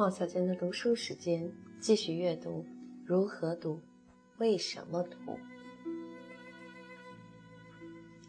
[0.00, 2.64] 冒小娟的读书时间，继续阅读。
[3.04, 3.78] 如何读？
[4.38, 5.38] 为什么读？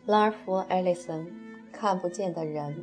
[0.05, 1.25] 拉尔夫·艾利森，
[1.71, 2.75] 《看不见的人》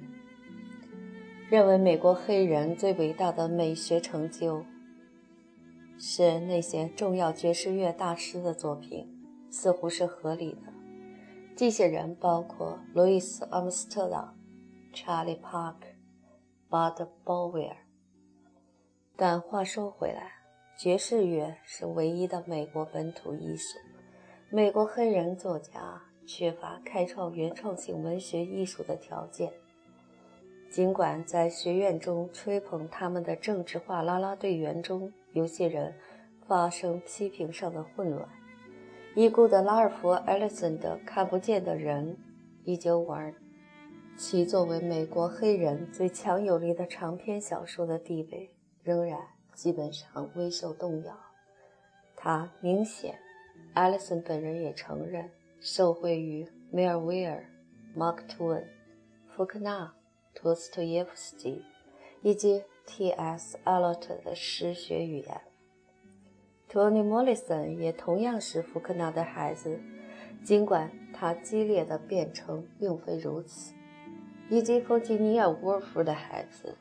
[1.51, 4.64] 认为，美国黑人最伟大的美学成就
[5.98, 9.06] 是那些重要爵士乐大师的作品，
[9.50, 10.73] 似乎是合理的。
[11.55, 14.34] 这些人包括路易斯·阿姆斯特朗、
[14.95, 15.89] 查理·帕克、
[16.70, 17.77] 巴德·鲍威尔。
[19.20, 20.30] 但话说回来，
[20.77, 23.77] 爵士乐是唯一的美国本土艺术。
[24.48, 29.52] 美国黑人作家缺乏开创原创性文学艺术的条件。
[30.70, 35.92] 尽管在学院中吹捧他们的政治化啦啦队员中，有些人
[36.47, 38.28] 发生批评上的混乱。
[39.16, 42.16] 已故的拉尔夫·艾利森的《看不见的人》
[42.62, 43.34] 一九五二
[44.16, 48.55] 其作为美国黑人最强有力的长篇小说的地位。
[48.89, 49.20] 仍然
[49.53, 51.14] 基本上未受动摇。
[52.17, 53.19] 他明显，
[53.75, 57.44] 艾利森本人也承认，受惠于梅尔维尔、
[57.94, 58.66] 马克·吐温、
[59.27, 59.92] 福克纳、
[60.34, 61.62] 托斯托耶夫斯基
[62.22, 63.59] 以及 T.S.
[63.64, 65.42] 艾洛特的诗学语言。
[66.66, 69.78] 托尼·莫里森也同样是福克纳的孩子，
[70.42, 73.75] 尽管他激烈的辩称并非如此，
[74.48, 76.75] 以及弗吉尼亚·沃尔夫的孩子。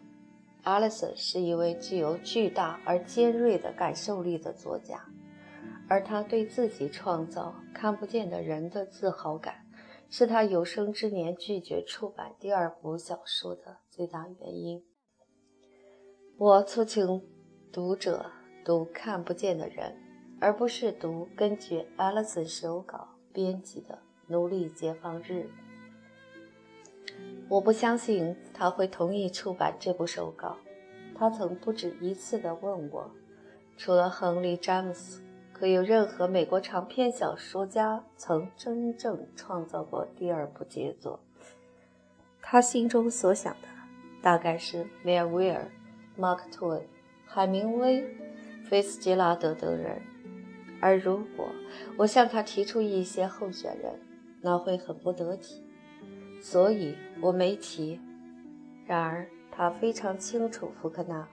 [0.68, 5.02] 艾利森是一位具有巨大而尖锐的感受力的作家，
[5.88, 9.66] 而他对自己创造看不见的人的自豪感，
[10.10, 14.84] 是他有生之年拒绝出版第二部小说的最大原因。
[16.38, 17.22] 我促请
[17.72, 18.26] 读者
[18.66, 19.92] 读《看不见的人》，
[20.42, 23.96] 而不是读根据艾利森手稿编辑的
[24.28, 25.32] 《奴隶解放日》。
[27.50, 30.58] 我不相信他会同意出版这部手稿。
[31.16, 33.10] 他曾不止一次地问我：
[33.78, 41.20] 除了亨利·詹姆斯，可有任何美国长篇小说家曾真正创造过第二部杰作？
[42.42, 43.68] 他心中所想的
[44.22, 45.70] 大概是梅尔维尔、
[46.16, 46.82] 马克·吐温、
[47.26, 48.06] 海明威、
[48.64, 50.02] 菲斯杰拉德等人。
[50.80, 51.48] 而如果
[51.98, 54.00] 我向他提出一些候选人，
[54.42, 55.64] 那会很不得体。
[56.40, 58.00] 所以我没提。
[58.86, 61.28] 然而，他非常清楚福克纳。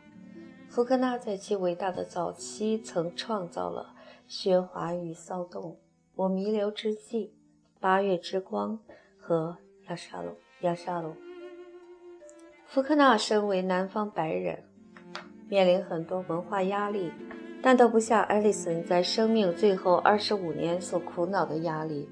[0.69, 3.95] 福克纳在其伟大的早期曾创造了
[4.29, 5.79] 喧哗与骚动、
[6.17, 7.33] 我弥留之际、
[7.79, 8.79] 八月之光
[9.19, 9.57] 和
[9.89, 10.35] 亚沙龙。
[10.63, 11.15] 亚沙龙。
[12.67, 14.65] 福克纳身为南方白人，
[15.49, 17.13] 面临很多文化压力，
[17.63, 22.09] 但都不像艾利森在生命最后二十五年所苦恼的压力。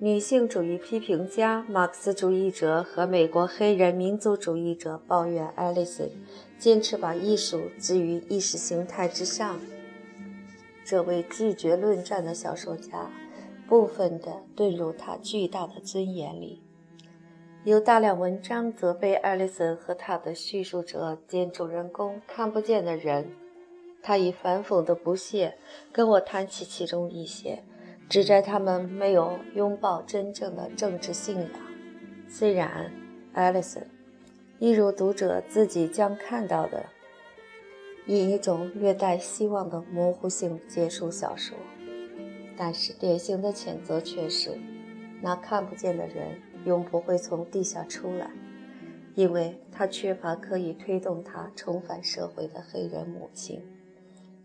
[0.00, 6.08] 女性主义批评家、马克思主义者和美国黑人民族主义者抱怨艾利森
[6.56, 9.58] 坚持把艺术置于意识形态之上。
[10.84, 13.10] 这位拒绝论战的小说家，
[13.66, 16.62] 部分地遁入他巨大的尊严里。
[17.64, 23.32] 有大量文章责备艾利森和他的叙述者兼主人公看不见的人。
[24.00, 25.58] 他以反讽的不屑
[25.90, 27.64] 跟我谈起其中一些。
[28.08, 31.50] 指摘他们没有拥抱真正的政治信仰。
[32.26, 32.90] 虽然
[33.34, 33.86] 艾利森，
[34.58, 36.86] 一如读者自己将看到的，
[38.06, 41.54] 以一种略带希望的模糊性结束小说，
[42.56, 44.58] 但是典型的谴责却是：
[45.20, 48.30] 那看不见的人永不会从地下出来，
[49.14, 53.62] 因为他缺乏可以推动他重返社会的黑人母亲、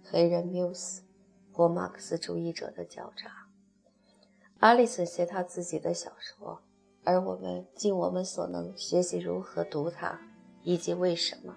[0.04, 1.04] 黑人缪斯
[1.54, 3.43] 或马克思主义者的狡诈。
[4.64, 6.62] 阿丽森写他自己的小说，
[7.04, 10.18] 而我们尽我们所能学习如何读它，
[10.62, 11.54] 以及为什么。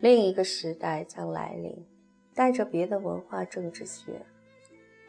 [0.00, 1.86] 另一个时代将来临，
[2.34, 4.24] 带着别的文化政治学，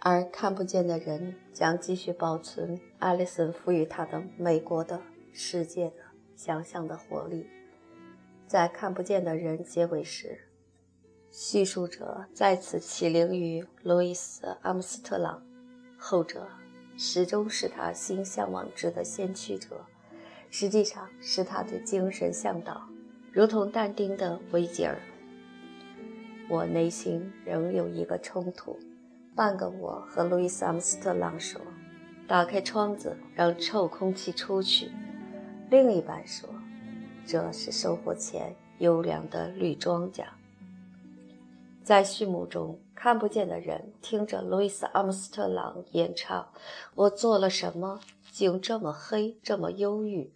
[0.02, 6.02] 而看不见的人将继续保存阿丽森赋予他的美国的世界的
[6.36, 7.48] 想象的活力。
[8.46, 10.50] 在看不见的人结尾时，
[11.32, 15.42] 叙述者再次起灵于路易斯·阿姆斯特朗，
[15.98, 16.46] 后者。
[17.02, 19.86] 始终是他心向往之的先驱者，
[20.52, 22.90] 实际上是他的精神向导，
[23.32, 25.00] 如同但丁的维吉尔。
[26.50, 28.78] 我内心仍有一个冲突：
[29.34, 31.62] 半个我和路易斯·阿姆斯特朗说，
[32.28, 34.90] 打开窗子让臭空气出去；
[35.70, 36.50] 另一半说，
[37.26, 40.26] 这是收获前优良的绿庄稼。
[41.90, 46.54] 在序幕中，看不见的人听着路易斯·阿姆斯特朗演唱
[46.94, 48.00] ：“我做了什么，
[48.32, 50.32] 竟这么黑，这么忧郁？”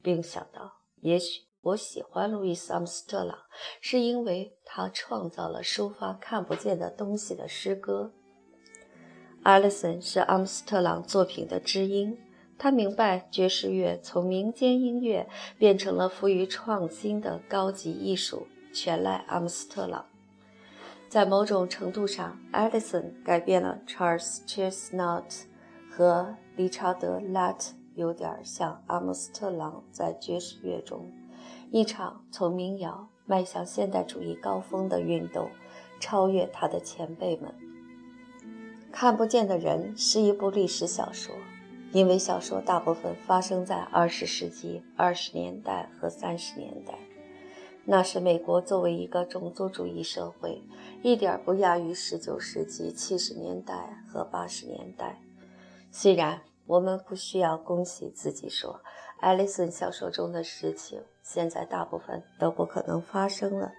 [0.00, 3.36] 并想到，也许我喜欢路易斯·阿姆斯特朗，
[3.80, 8.12] 是因为他创造了抒发看不见的东西的诗歌。
[9.42, 12.16] 艾利森是阿姆斯特朗作品的知音，
[12.56, 15.28] 他明白爵士乐从民间音乐
[15.58, 20.06] 变成了富于创新的高级艺术，全赖阿姆斯特朗。
[21.12, 25.42] 在某种程度上，艾利森改变了 Charles Chesnutt
[25.90, 31.12] 和理查德·拉特，有点像阿姆斯特朗在爵士乐中
[31.70, 35.50] 一场从民谣迈向现代主义高峰的运动，
[36.00, 37.54] 超越他的前辈们。
[38.90, 41.34] 看不见的人是一部历史小说，
[41.92, 46.94] 因为小说大部分发生在二十世纪二十年代和三十年代，
[47.84, 50.62] 那时美国作为一个种族主义社会，
[51.02, 55.20] 一点不亚于十九世纪七十年代和八十年代。
[55.90, 58.80] 虽然我们不需要恭喜自己说，
[59.18, 63.72] 艾利森小说中的事情现在大部分都不可能发生了，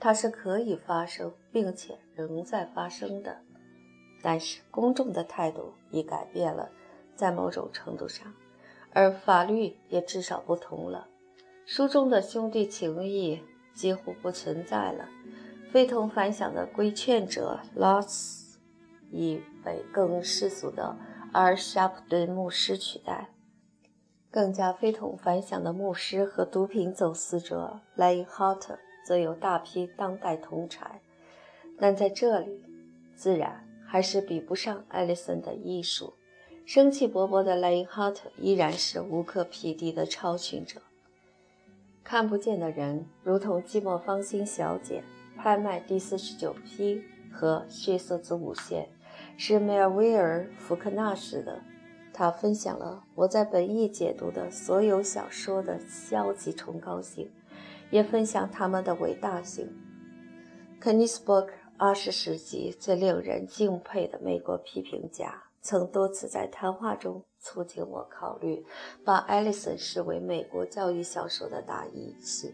[0.00, 3.36] 它是可以发生并且仍在发生的。
[4.22, 6.68] 但是公众的态度已改变了，
[7.14, 8.26] 在某种程度上，
[8.92, 11.06] 而法律也至少不同了。
[11.66, 13.42] 书中的兄弟情谊
[13.74, 15.06] 几乎不存在了。
[15.70, 18.54] 非同凡响的规劝者 Lots
[19.10, 20.96] 已被更世俗的
[21.32, 21.54] R.
[21.54, 23.28] sharp 点牧师取代。
[24.30, 31.02] 更加非同凡响的牧师和毒品走私者 Layhart 则有大批当代同柴。
[31.78, 32.62] 但在这里，
[33.14, 33.66] 自然。
[33.88, 36.14] 还是比不上艾利森的艺术。
[36.66, 40.82] 生气勃勃的莱因哈特依然是无可匹敌的超群者。
[42.08, 45.02] 看不见的人，如同寂寞芳心小姐
[45.36, 48.88] 拍卖第四十九批和血色子午线，
[49.36, 51.60] 是梅尔维尔·福克纳式的。
[52.12, 57.28] 他分享了我在本意解读的所有小说的消极崇高性，
[57.90, 59.68] 也分享他们的伟大性。
[60.78, 61.52] 肯尼斯伯克。
[61.78, 68.66] 二十世纪最令人敬佩的美国批评家，曾多次在谈话中促进我考虑
[69.04, 72.52] 把艾利森视为美国教育小说的大意识。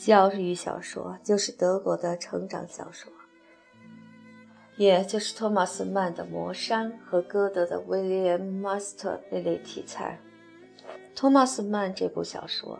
[0.00, 3.12] 教育小说就是德国的成长小说，
[4.76, 10.20] 也就是托马斯曼的《魔山》和歌德的《威廉·马斯特》那类题材。
[11.16, 12.78] 托马斯曼这部小说，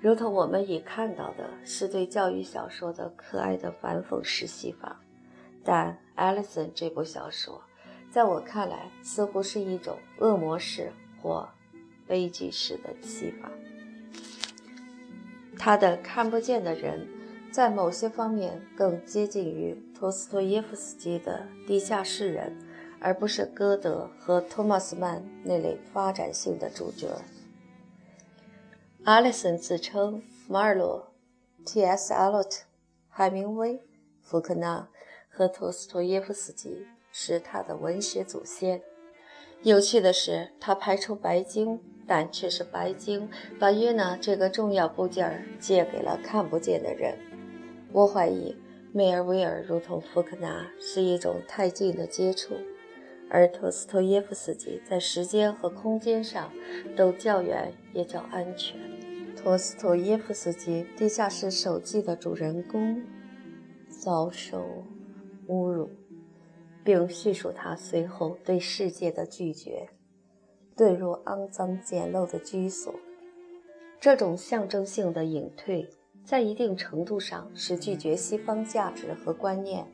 [0.00, 5.00] 如同我们已看到的，是对教育小说的可爱的反讽式戏法。
[5.64, 7.60] 但艾利森这部小说，
[8.10, 10.92] 在我看来，似乎是一种恶魔式
[11.22, 11.48] 或
[12.06, 13.50] 悲剧式的戏法。
[15.56, 17.06] 他的看不见的人，
[17.52, 22.58] 在某些方面更接近于托斯托耶夫斯基的地下室人，
[22.98, 27.08] 而不是歌德和托马斯曼那类发展性的主角。
[29.04, 31.12] 阿里森自称马尔洛、
[31.64, 32.12] T.S.
[32.12, 32.64] 艾洛特、
[33.08, 33.80] 海明威、
[34.20, 34.88] 福克纳
[35.28, 38.82] 和托斯托耶夫斯基是他的文学祖先。
[39.62, 47.18] 有趣的是，他排除白鲸，但却是白鲸把约纳这个重要部件借给了看不见的人。
[47.92, 48.56] 我怀疑
[48.92, 52.54] 梅尔维尔如同福克纳是一种太近的接触，
[53.28, 56.50] 而托斯托耶夫斯基在时间和空间上
[56.96, 58.80] 都较远也较安全。
[59.36, 63.02] 托斯托耶夫斯基《地下室手记》的主人公
[63.88, 64.84] 遭受
[65.48, 65.90] 侮辱，
[66.84, 69.88] 并叙述他随后对世界的拒绝，
[70.76, 72.94] 遁入肮脏简陋的居所。
[74.00, 75.88] 这种象征性的隐退，
[76.24, 79.86] 在一定程度上是拒绝西方价值和观念。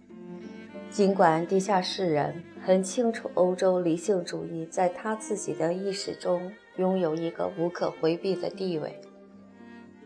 [0.88, 8.96] 尽管地下室人很清楚，欧洲理性主义在他自己的意识中拥有一个无可回避的地位。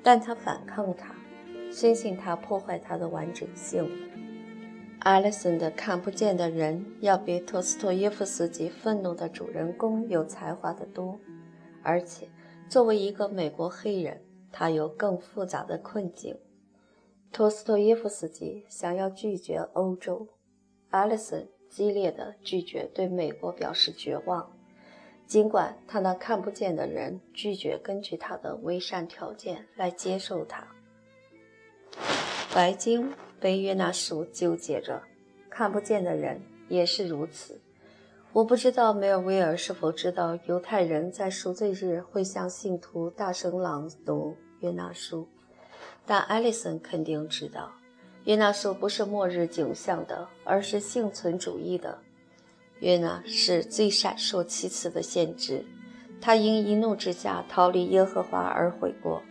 [0.02, 1.14] 但他反抗他，
[1.70, 3.86] 深信他破坏他的完整性。
[5.00, 11.18] 艾利森的看不见的人要比托斯托耶夫斯基愤怒的主人公有才华得多，
[11.82, 12.28] 而且
[12.68, 16.36] 作为一个美国黑人，他有更复杂的困境。
[17.32, 20.28] 托斯托耶夫斯基想要拒绝欧洲，
[20.90, 24.52] 艾利森激烈的拒绝对美国表示绝望。
[25.26, 30.66] 尽管他那看不见的人拒绝根据他的伪善条件来接受他，
[32.54, 35.02] 白鲸被约纳书纠结着，
[35.48, 37.58] 看不见的人也是如此。
[38.32, 45.26] 我不知道梅尔维尔是否知道犹太人在赎罪日会向信徒大声朗读约纳书，
[46.06, 47.72] 但艾利森肯定知道，
[48.24, 51.98] 约纳书不是末日景象的，而是幸存主义的。
[52.78, 55.64] 约拿是最闪烁其词的先知，
[56.20, 59.22] 他因一怒之下逃离耶和华而悔过。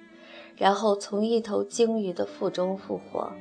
[0.58, 3.32] 然后从一头鲸鱼的腹中复活。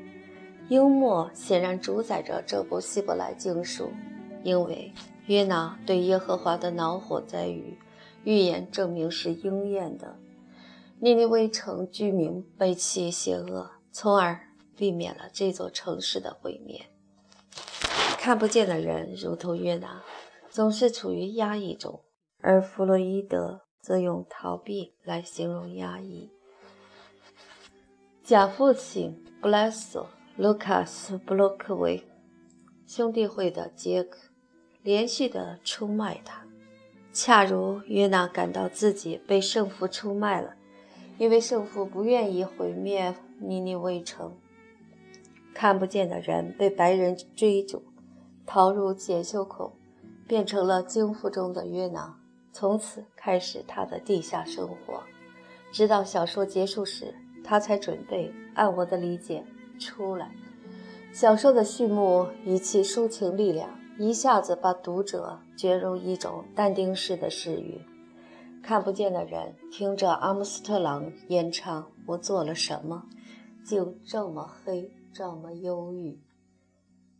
[0.69, 3.91] 幽默显然主宰着这部希伯来经书，
[4.43, 4.93] 因为
[5.27, 7.79] 约拿对耶和华的恼火在于
[8.23, 10.19] 预言证明是应验的。
[11.01, 14.39] 尼尼微城居民背弃邪恶，从而
[14.77, 16.85] 避免了这座城市的毁灭。
[18.19, 20.03] 看不见的人，如同约拿，
[20.51, 22.03] 总是处于压抑中，
[22.43, 26.31] 而弗洛伊德则用逃避来形容压抑。
[28.23, 30.07] 假父亲布莱索。
[30.38, 32.07] 卢卡斯·布洛克维
[32.87, 34.21] 兄弟会的杰克
[34.85, 36.47] 连续地出卖他，
[37.12, 40.54] 恰如约纳感到自己被圣父出卖了，
[41.18, 44.33] 因为圣父不愿意毁灭尼尼微城。
[45.52, 47.83] 看不见的人被白人追逐，
[48.47, 49.73] 逃入检修孔，
[50.28, 52.16] 变成了经腹中的约纳，
[52.52, 55.02] 从此开始他的地下生活，
[55.73, 59.45] 直到小说结束时，他才准备按我的理解。
[59.79, 60.35] 出来，
[61.13, 67.81] 小说的序幕以其抒情力量，一下子把读者卷入一种但丁式的视域。
[68.63, 73.07] 看不见的人听着阿姆斯特朗演唱《我做了什么》，
[73.71, 76.19] 就这么黑，这么忧郁，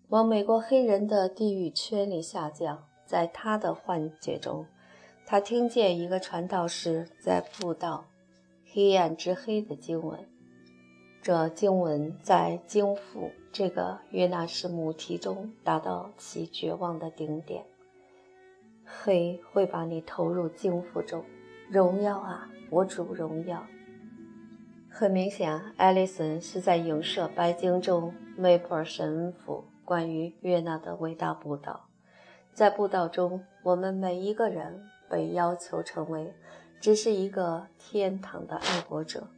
[0.09, 2.85] 往美国黑人的地狱圈里下降。
[3.07, 4.67] 在他的幻觉中，
[5.25, 8.05] 他听见一个传道士在布道
[8.71, 10.29] 《黑暗之黑》的经文。
[11.28, 17.66] 这经文在经府这个约纳式母题中达到其绝望的顶点。
[18.82, 21.23] 黑会把你投入经府中，
[21.68, 23.62] 荣耀啊，我主荣耀。
[24.88, 31.90] 很明显，艾利森是在影射白经中梅普尔神父关于约纳的伟大布道。
[32.54, 36.32] 在布道中，我们每一个人被要求成为
[36.80, 39.28] 只是一个天堂的爱国者。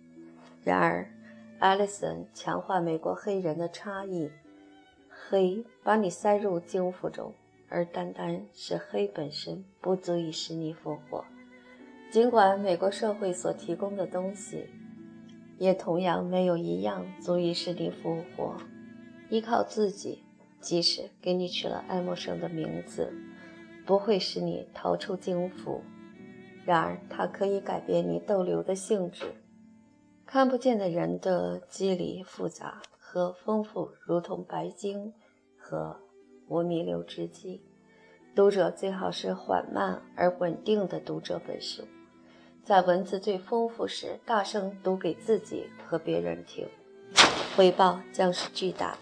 [0.63, 1.11] 然而。
[1.61, 4.31] 艾利森强化美国黑人的差异，
[5.11, 7.35] 黑把你塞入经府中，
[7.69, 11.23] 而单单是黑本身不足以使你复活。
[12.11, 14.71] 尽管美国社会所提供的东西，
[15.59, 18.57] 也同样没有一样足以使你复活。
[19.29, 20.25] 依靠自己，
[20.63, 23.13] 即使给你取了爱默生的名字，
[23.85, 25.83] 不会使你逃出经府。
[26.65, 29.27] 然而，它可以改变你逗留的性质。
[30.33, 35.13] 看不见的人的机理复杂和丰富，如同白鲸
[35.59, 35.97] 和
[36.47, 37.61] 无弥留之际。
[38.33, 41.83] 读者最好是缓慢而稳定的读这本书，
[42.63, 46.65] 在文字最丰富时大声读给自己和别人听，
[47.57, 48.99] 回报将是巨大的。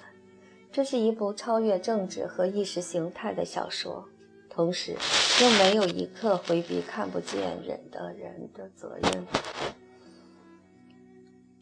[0.72, 4.08] 这是一部超越政治和意识形态的小说，
[4.48, 4.96] 同时
[5.42, 9.26] 又没有一刻回避看不见人的人的责任。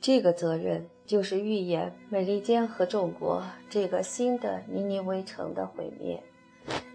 [0.06, 6.22] 这个责任就是预言美利坚合众国这个新的尼尼微城的毁灭，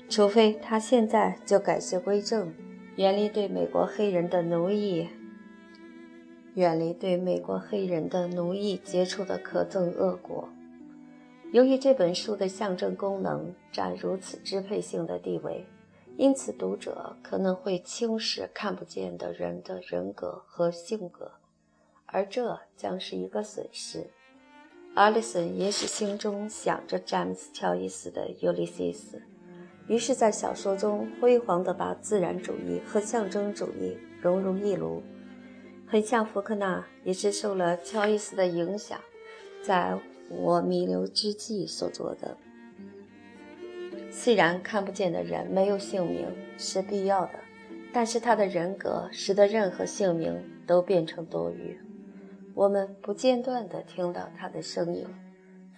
[0.09, 2.53] 除非他现在就改邪归正，
[2.95, 5.09] 远离对美国黑人的奴役，
[6.53, 10.47] 远离对美国黑人的奴役结出的可憎恶果。
[11.51, 15.65] 由于这本书的象征功能占如此支配性的地位，
[16.15, 21.33] 因此读者可能会轻视看不见的人的人格和性格。
[22.11, 24.07] 而这将是一个损失。
[24.93, 29.17] 阿里森也许心中想着詹姆斯·乔伊斯的《尤利西斯》，
[29.87, 35.01] 于是，在小说中辉煌地把自然主义和象征主义融入一炉，
[35.87, 38.99] 很像福克纳也是受了乔伊斯的影响，
[39.63, 39.97] 在
[40.29, 42.37] 我弥留之际所做的。
[44.09, 46.27] 虽然看不见的人没有姓名
[46.57, 47.39] 是必要的，
[47.93, 51.79] 但是他的人格使得任何姓名都变成多余。
[52.53, 55.07] 我们不间断地听到他的声音，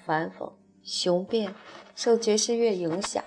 [0.06, 0.52] 反讽、
[0.82, 1.54] 雄辩，
[1.96, 3.24] 受爵士乐影响，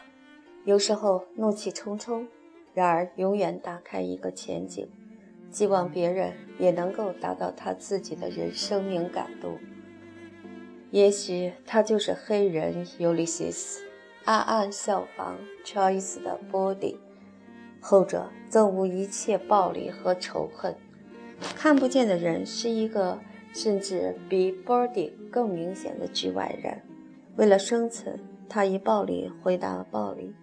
[0.65, 2.27] 有时候怒气冲冲，
[2.75, 4.89] 然而永远打开一个前景，
[5.51, 9.59] 希望别人也能够达到他自己的人生敏感度。
[10.91, 13.85] 也许他就是黑人尤利西斯，
[14.25, 16.99] 暗暗效仿乔伊斯的波迪，
[17.81, 20.75] 后者憎恶一切暴力和仇恨。
[21.55, 23.21] 看不见的人是一个。
[23.57, 26.83] 甚至比 Body 更明显的局外人，
[27.37, 28.21] 为了生存，
[28.51, 30.35] 他以暴力回答暴力，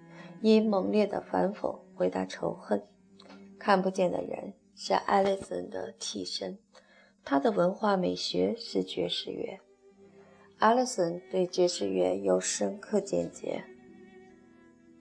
[0.42, 2.82] 以猛烈的反讽回答仇恨。
[3.60, 6.58] 看不见的人是艾利森的替身，
[7.24, 9.60] 他的文化美学是爵士乐。
[10.58, 13.64] 艾利森对爵士乐有深刻见解，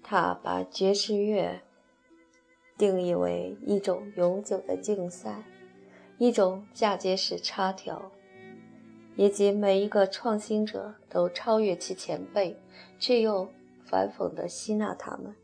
[0.02, 1.62] 他把爵士乐
[2.76, 5.45] 定义为一种永久的竞赛。
[6.22, 8.12] 一种嫁接式插条，
[9.16, 12.56] 以及每一个创新者都超越其前辈，
[12.96, 13.48] 却又
[13.84, 15.34] 反讽地吸纳他们。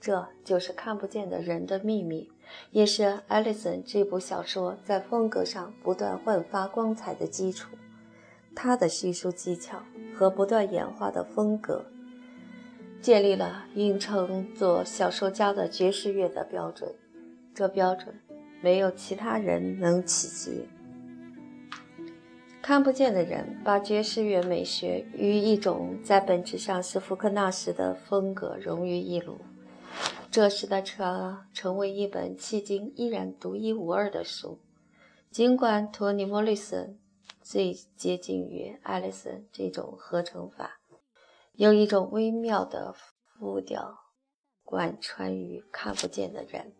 [0.00, 2.28] 这就是看不见的人的秘密，
[2.72, 7.68] 也是艾利森这部小说在风格上不断焕发光彩的基础。
[8.56, 9.84] 他的叙述技巧
[10.16, 11.84] 和不断演化的风格，
[13.00, 16.92] 建立了应称作小说家的爵士乐的标准。
[17.54, 18.12] 这标准
[18.64, 20.66] 没有其他人能企及。
[22.62, 29.38] 看不见的人把爵士乐美学与一种在本质上是福克纳式的风格融于一炉，
[30.30, 34.58] 这使得车成为一本迄今依然独一无二的书。
[35.30, 36.98] 尽管托尼·莫里森
[37.42, 40.78] 最接近于艾利森这种合成法，
[41.52, 43.98] 有一种微妙的复调
[44.62, 46.72] 贯穿于看不见的人。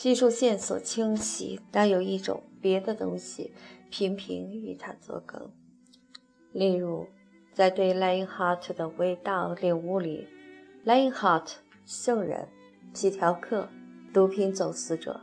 [0.00, 3.52] 叙述线索清晰，但有一种别的东西
[3.90, 5.50] 频频与他作梗。
[6.52, 7.08] 例如，
[7.52, 10.28] 在对莱因哈特的伟大领悟里，
[10.84, 12.46] 莱因哈特圣人、
[12.94, 13.68] 皮条客、
[14.14, 15.20] 毒品走私者，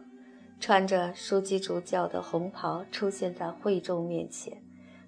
[0.60, 4.62] 穿着枢机主教的红袍出现在会众面前。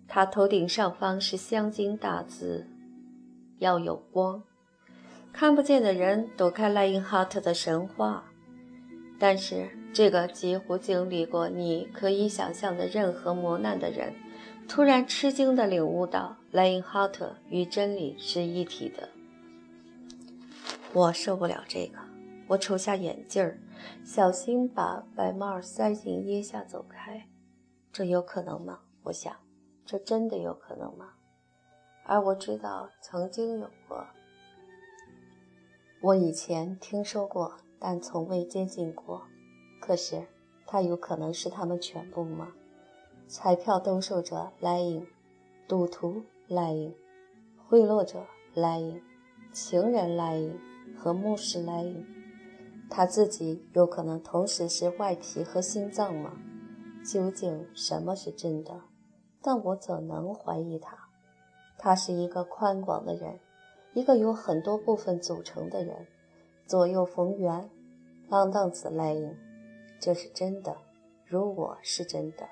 [0.08, 2.66] 他头顶上方是镶金大字，
[3.60, 4.42] 要有光。
[5.34, 8.27] 看不见的人躲开莱因哈特的神话。
[9.20, 14.14] 但是，这个几乎经历过你可以想象的任何磨难的人，
[14.68, 19.10] 突然吃惊地领悟到，莱因哈特与真理是一体的。
[20.94, 21.98] 我受不了这个，
[22.48, 23.60] 我抽下眼镜儿，
[24.06, 27.28] 小心把白帽塞进腋下走开。
[27.92, 28.80] 这有可能吗？
[29.02, 29.36] 我想，
[29.84, 31.14] 这真的有可能吗？
[32.06, 34.06] 而我知道曾经有过，
[36.02, 37.58] 我以前听说过。
[37.80, 39.24] 但从未接近过。
[39.80, 40.28] 可是，
[40.66, 42.54] 他有可能是他们全部吗？
[43.28, 45.06] 彩票兜售者莱茵，
[45.68, 46.96] 赌徒莱茵，
[47.68, 49.02] 贿赂者莱茵，
[49.52, 50.58] 情人莱茵
[50.96, 52.06] 和牧师莱茵，
[52.90, 56.34] 他自己有可能同时是外皮和心脏吗？
[57.06, 58.82] 究竟什么是真的？
[59.42, 60.98] 但我怎能怀疑他？
[61.78, 63.40] 他是一个宽广的人，
[63.94, 66.08] 一个由很多部分组成的人。
[66.68, 67.70] 左右逢源，
[68.28, 69.34] 浪荡子赖因，
[70.02, 70.76] 这是真的，
[71.26, 72.46] 如我是真的。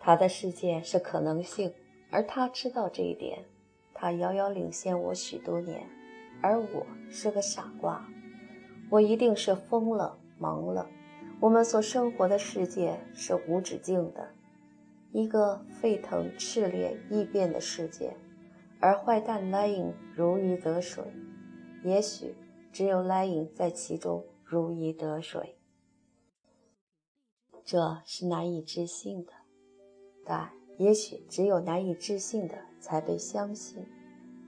[0.00, 1.72] 他的世界是可能性，
[2.10, 3.44] 而他知道这一点。
[3.94, 5.86] 他遥遥领先我许多年，
[6.42, 8.04] 而我是个傻瓜。
[8.90, 10.90] 我一定是疯了，忙了。
[11.38, 14.30] 我们所生活的世界是无止境的，
[15.12, 18.16] 一个沸腾、炽烈、异变的世界，
[18.80, 21.04] 而坏蛋赖因如鱼得水。
[21.84, 22.34] 也许。
[22.72, 25.56] 只有莱茵在其中如鱼得水，
[27.64, 29.32] 这是难以置信的。
[30.24, 33.86] 但也许只有难以置信的才被相信。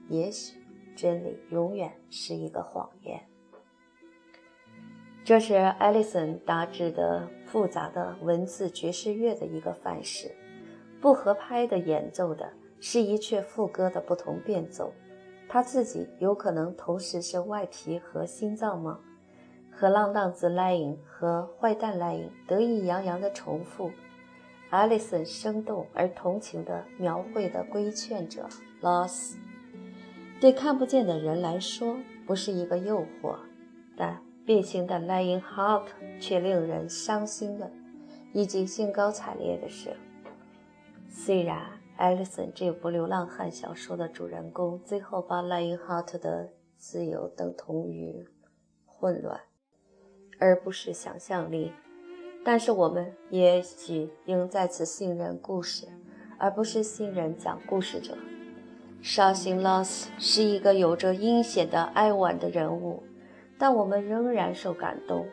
[0.09, 0.59] 也许
[0.95, 3.21] 真理永远是一个谎言。
[5.23, 10.35] 这是艾利森大致的复杂的文字爵士乐的一个范式。
[10.99, 14.93] 不合拍的演奏的是一阙副歌的不同变奏。
[15.53, 18.99] 他自己有可能同时是外皮和心脏吗？
[19.69, 23.91] 和浪荡子莱茵和坏蛋莱茵得意洋洋的重复。
[24.69, 28.47] 艾丽森生动而同情地描绘的规劝者
[28.81, 29.35] Loss，
[30.39, 33.35] 对看不见的人来说不是一个诱惑，
[33.97, 37.69] 但变形的莱茵哈特却令人伤心的，
[38.31, 39.97] 以及兴高采烈的是，
[41.09, 41.80] 虽然。
[42.01, 48.27] 艾利森这部流浪汉小说的主人公，最后把莱因哈特的自由等同于
[48.87, 49.39] 混乱，
[50.39, 51.71] 而不是想象力。
[52.43, 55.87] 但是我们也许应在此信任故事，
[56.39, 58.17] 而不是信任讲故事者。
[59.03, 63.03] 绍兴劳斯是一个有着阴险的哀婉的人物，
[63.59, 65.27] 但我们仍然受感动，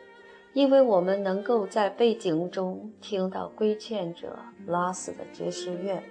[0.53, 6.03] 因为我们能够在背景中听到规劝者拉斯的爵士乐。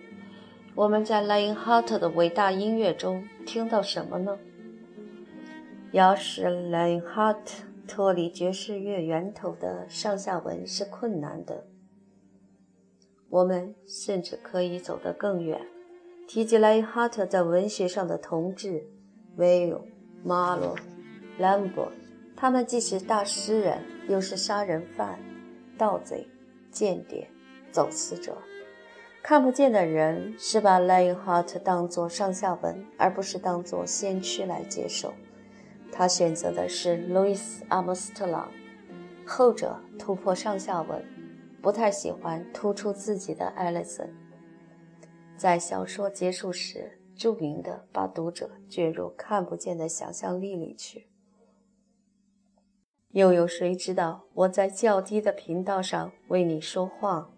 [0.77, 4.37] 我们在莱因哈特的伟大音乐中听到什么呢？
[5.91, 11.65] 要使莱因哈特脱离爵士乐源头的上下文是困难的。
[13.27, 15.59] 我们甚至可以走得更远，
[16.27, 18.83] 提及莱因哈特在文学上的同志
[19.37, 19.81] 威尔、
[20.23, 20.75] 马罗、
[21.39, 21.91] 兰博，
[22.35, 25.17] 他们既是大诗人，又是杀人犯、
[25.75, 26.27] 盗贼、
[26.69, 27.27] 间谍、
[27.71, 28.37] 走私者。
[29.27, 35.13] 看不见的人是把 Lionheart 当作上下文，而不是当作先驱来接受。
[35.91, 38.49] 他选择的是路易斯·阿姆斯特朗，
[39.25, 41.03] 后者突破上下文，
[41.61, 44.11] 不太喜欢突出自己的 Allison。
[45.35, 51.09] 在小说结束时，著名的把读者卷入看不见的想象力里去。
[53.09, 57.33] 又有谁知道我在较低的频道上为你说话？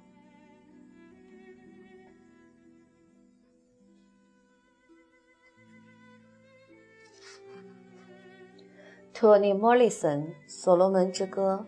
[9.19, 11.65] 托尼·莫里森，《所罗门之歌》。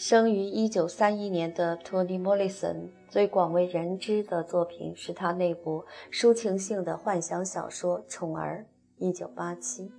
[0.00, 8.64] 生于1931年的托尼·莫里森，最广为人知的作品是他那部抒情性的幻想小说《宠儿》
[9.12, 9.90] （1987）。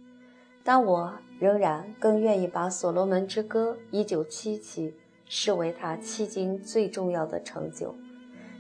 [0.64, 4.92] 但我仍然更愿意把《所罗门之歌》（1977）
[5.28, 7.94] 视为他迄今最重要的成就。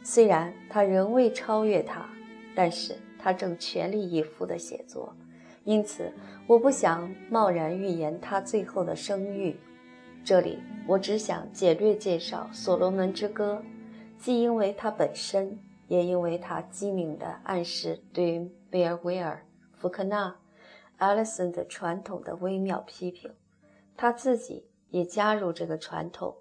[0.03, 2.07] 虽然他仍未超越他，
[2.55, 5.11] 但是他正全力以赴地写作。
[5.69, 6.11] 因此，
[6.47, 9.55] 我不想贸然预言他最后的声誉。
[10.25, 13.61] 这里，我只想简略介绍《所罗门之歌》，
[14.19, 19.45] 既因为它本身，也因为它机敏地暗示对贝尔维尔、
[19.77, 20.35] 福克纳、
[20.97, 23.31] 艾利森的传统的微妙批评。
[23.95, 26.35] 他自己也加入这个传统，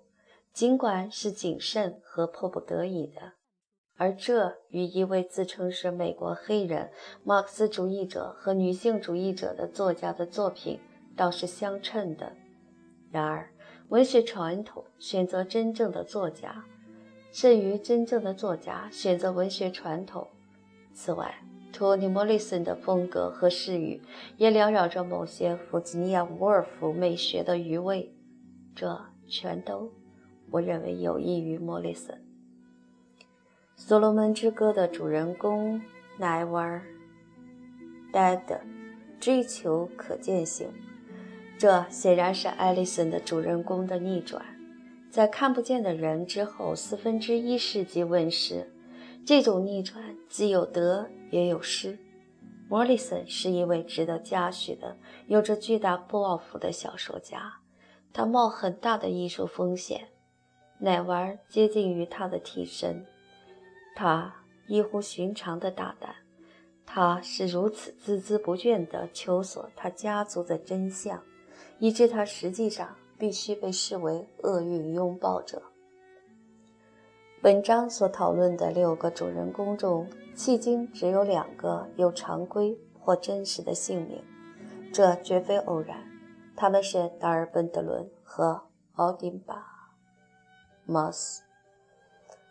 [0.55, 3.35] 尽管是谨慎和迫不得已的。
[3.99, 6.89] 而这与一位自称是美国黑人
[7.25, 10.79] 马克思主义者和女性主义者的作家的作品
[11.17, 12.33] 倒是相称的。
[13.11, 13.51] 然而，
[13.89, 16.65] 文学传统选择真正的作家，
[17.33, 20.29] 甚于真正的作家选择文学传统。
[20.95, 21.35] 此外，
[21.73, 24.01] 托尼·莫里森的风格和视域
[24.37, 28.15] 也缭绕着某些弗吉尼亚·伍尔夫美学的余味。
[28.77, 29.91] 这全都，
[30.53, 32.17] 我认为有益于莫里森。
[33.81, 35.81] 《所罗门之歌》的主人公
[36.19, 36.83] 奈瓦尔·
[38.13, 38.59] 戴德
[39.21, 40.69] 追求可见性，
[41.57, 44.45] 这显然是艾丽森的主人公的逆转。
[45.09, 48.69] 在看不见的人之后四分之一世纪问世，
[49.25, 51.97] 这种逆转既有得也有失。
[52.69, 57.61] 莫里森是一位值得嘉许的、有着巨大抱负的小说家，
[58.13, 60.09] 他冒很大的艺术风险。
[60.81, 63.07] 奈瓦尔接近于他的替身。
[64.01, 64.33] 他
[64.69, 66.15] 异乎寻常的大胆，
[66.87, 71.21] 他是如此孜孜不倦地求索他家族的真相，
[71.81, 75.61] 以致他实际上必须被视为厄运拥抱者。
[77.43, 84.23] 本章所讨论的六个主人公中，迄今只有两个有常规或真实的姓名，
[84.93, 86.09] 这绝非偶然。
[86.55, 89.57] 他们是达尔本德伦和奥丁巴·
[90.87, 91.48] 马斯。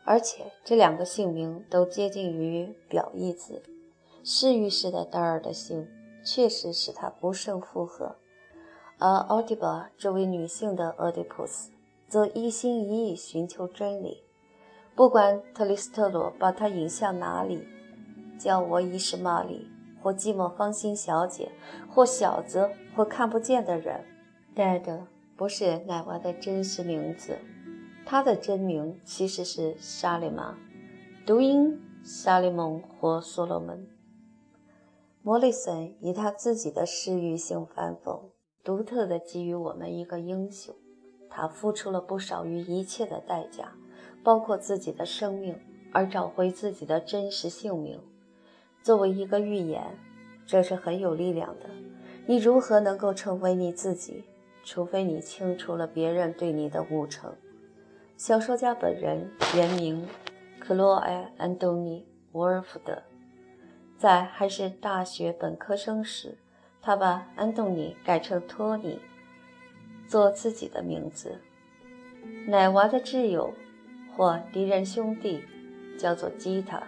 [0.09, 3.61] 而且这两个姓名都接近于表意字，
[4.23, 5.85] 释欲式的达尔的姓
[6.23, 8.15] 确实使他不胜负荷，
[8.99, 11.71] 而奥迪巴这位女性的俄狄浦斯
[12.07, 14.23] 则一心一意寻求真理。
[14.95, 17.67] 不管特里斯特罗把他引向哪里，
[18.39, 19.69] 叫我伊什玛里，
[20.01, 21.51] 或寂寞芳心小姐，
[21.93, 24.05] 或小子，或看不见的人，
[24.55, 27.37] 戴的不是奶娃的真实名字。
[28.09, 30.57] 他的真名其实是沙利玛，
[31.25, 33.85] 读音沙利蒙或所罗门。
[35.21, 38.17] 莫里森以他自己的诗语性反讽，
[38.63, 40.73] 独特地给予我们一个英雄。
[41.29, 43.73] 他付出了不少于一切的代价，
[44.23, 45.59] 包括自己的生命，
[45.91, 47.99] 而找回自己的真实姓名。
[48.81, 49.83] 作为一个预言，
[50.45, 51.65] 这是很有力量的。
[52.25, 54.23] 你如何能够成为你自己？
[54.63, 57.35] 除非你清除了别人对你的误称。
[58.17, 60.03] 小说家本人原名
[60.59, 62.01] 克洛埃·安东尼·
[62.31, 63.03] 沃尔夫德，
[63.95, 66.35] 在还是大学本科生时，
[66.81, 68.99] 他把安东尼改成托尼，
[70.07, 71.39] 做自己的名字。
[72.47, 73.53] 奶娃的挚友
[74.15, 75.43] 或敌人兄弟
[75.95, 76.81] 叫做吉他。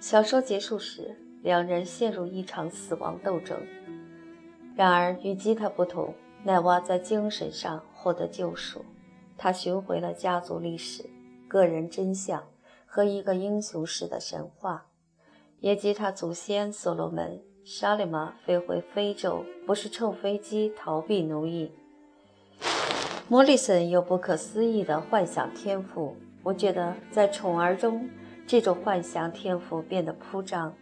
[0.00, 3.58] 小说结束时，两人陷入一场死亡斗争。
[4.74, 8.82] 然而与吉他不同，奶娃在精神上获得救赎。
[9.42, 11.02] 他寻回了家族历史、
[11.48, 12.46] 个人真相
[12.84, 14.84] 和一个英雄式的神话，
[15.60, 21.72] 也即他祖先所罗门沙利玛飞回非洲不是乘飞机逃避奴役。
[23.28, 28.06] 莫里森有不可思议的幻想天赋，我觉得在《宠儿》中
[28.46, 30.76] 这种幻想天赋变得铺张，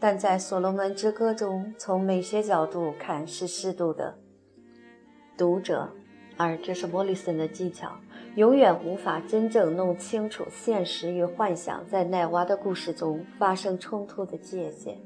[0.00, 4.18] 但在《所罗门之歌》中，从美学角度看是适度的。
[5.36, 5.88] 读者。
[6.42, 7.92] 而这是莫里森的技巧，
[8.36, 14.98] 永远无法真正弄清楚现实与幻想在奈娃的故事中发生冲突的界限。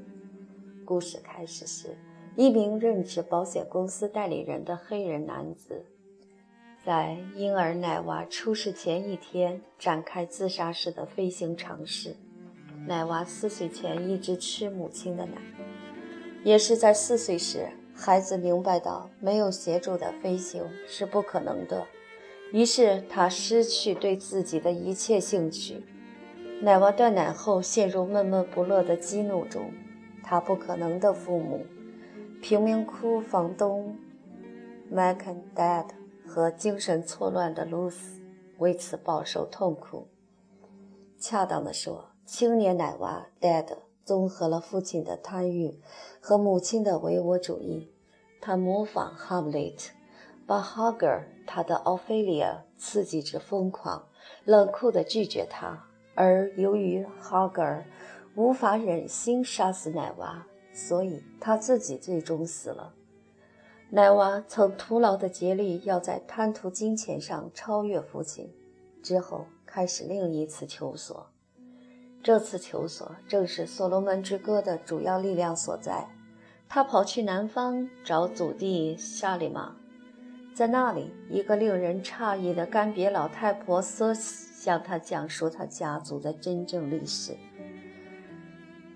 [0.83, 1.95] 故事开始时，
[2.35, 5.85] 一名任职保险公司代理人的黑人男子，
[6.85, 12.15] 在婴儿奈娃出世前一天展开自杀式的飞行尝试。
[12.85, 15.41] 奶娃四岁前一直吃母亲的奶，
[16.45, 17.67] 也是在四岁时，
[17.99, 21.87] 孩子明白到没有协助的飞行是不可能的，
[22.53, 25.83] 于是他失去对自己的一切兴趣。
[26.61, 29.71] 奶娃断奶后陷入闷闷不乐的激怒中，
[30.23, 31.65] 他不可能的父母，
[32.39, 33.97] 贫民窟房东
[34.91, 35.87] m c a n Dad
[36.25, 38.21] 和精神错乱的 Luce
[38.59, 40.07] 为此饱受痛苦。
[41.19, 43.65] 恰当的说，青年奶娃 Dad
[44.07, 45.81] 综合了父亲的贪欲
[46.21, 47.91] 和母亲的唯我主义。
[48.39, 49.89] 他模仿 Hamlet，
[50.45, 54.07] 把 Hagar 他的 Ophelia 刺激至疯狂，
[54.45, 55.83] 冷酷地拒绝他。
[56.15, 57.85] 而由于哈格尔
[58.35, 62.93] 无法忍心杀死奶娃，所以他自己最终死了。
[63.89, 68.49] 奶娃曾徒劳地竭力要在贪图金钱上超越父亲，
[69.03, 71.27] 之后开始另一次求索。
[72.27, 76.05] 这次求索正是《所罗门之歌》的主要力量所在。
[76.67, 79.73] 他跑去南方找祖地沙里玛，
[80.53, 84.45] 在那里，一个令人诧异的干瘪老太婆瑟西。
[84.57, 87.33] 向他讲述他家族的真正历史。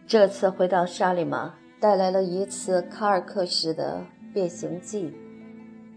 [0.05, 5.13] 这次回到沙里玛，带来了一次卡尔克式的变形记，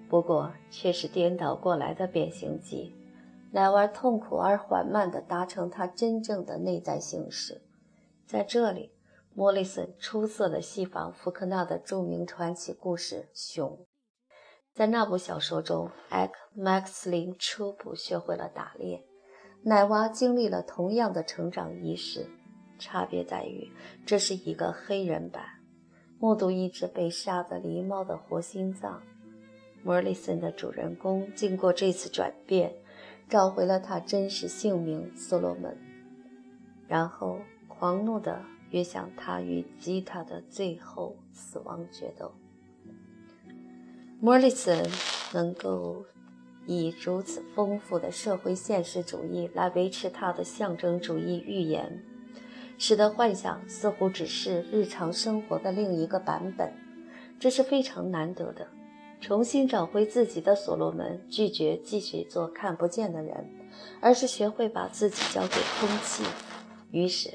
[0.09, 2.95] 不过却是颠倒过来的变形记。
[3.55, 7.63] 奶娃痛苦而缓慢地达成他真正的内在形式。
[8.27, 8.91] 在这里，
[9.33, 13.71] 莫里森出色的戏仿福克纳的著名传奇故事《熊》。
[14.73, 19.05] 在那部小说中，艾克·麦克斯林初步学会了打猎。
[19.63, 22.27] 奶娃经历了同样的成长仪式，
[22.81, 23.71] 差别在于
[24.05, 25.45] 这是一个黑人版，
[26.19, 29.01] 目睹一只被杀的狸猫的活心脏。
[29.85, 32.75] 莫里森的主人公经过这次转变，
[33.35, 35.77] 找回了他真实姓名所罗门，
[36.87, 42.31] 然后狂怒地跃向他与吉他的最后死亡决斗。
[44.21, 44.89] 莫里森
[45.33, 46.05] 能够。
[46.67, 52.03] 以如此丰富的社会现实主义来维持他的象征主义预言，
[52.79, 56.73] 使得幻想似乎只是日常生活的另一个版本。
[57.39, 58.69] 这是非常难得的。
[59.25, 63.51] 重新找回自己的所罗门拒绝继续做看不见的人，
[63.99, 66.23] 而是学会把自己交给空气。
[66.91, 67.33] 于是，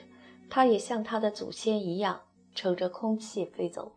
[0.51, 2.21] 他也像他的祖先一样，
[2.53, 3.91] 乘着空气飞走。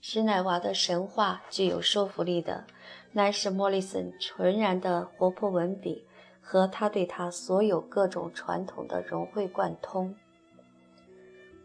[0.00, 2.64] 史乃娃的神话具有说服力的。
[3.12, 6.06] 乃是莫里森纯然的活泼文笔
[6.40, 10.14] 和他对他所有各种传统的融会贯通。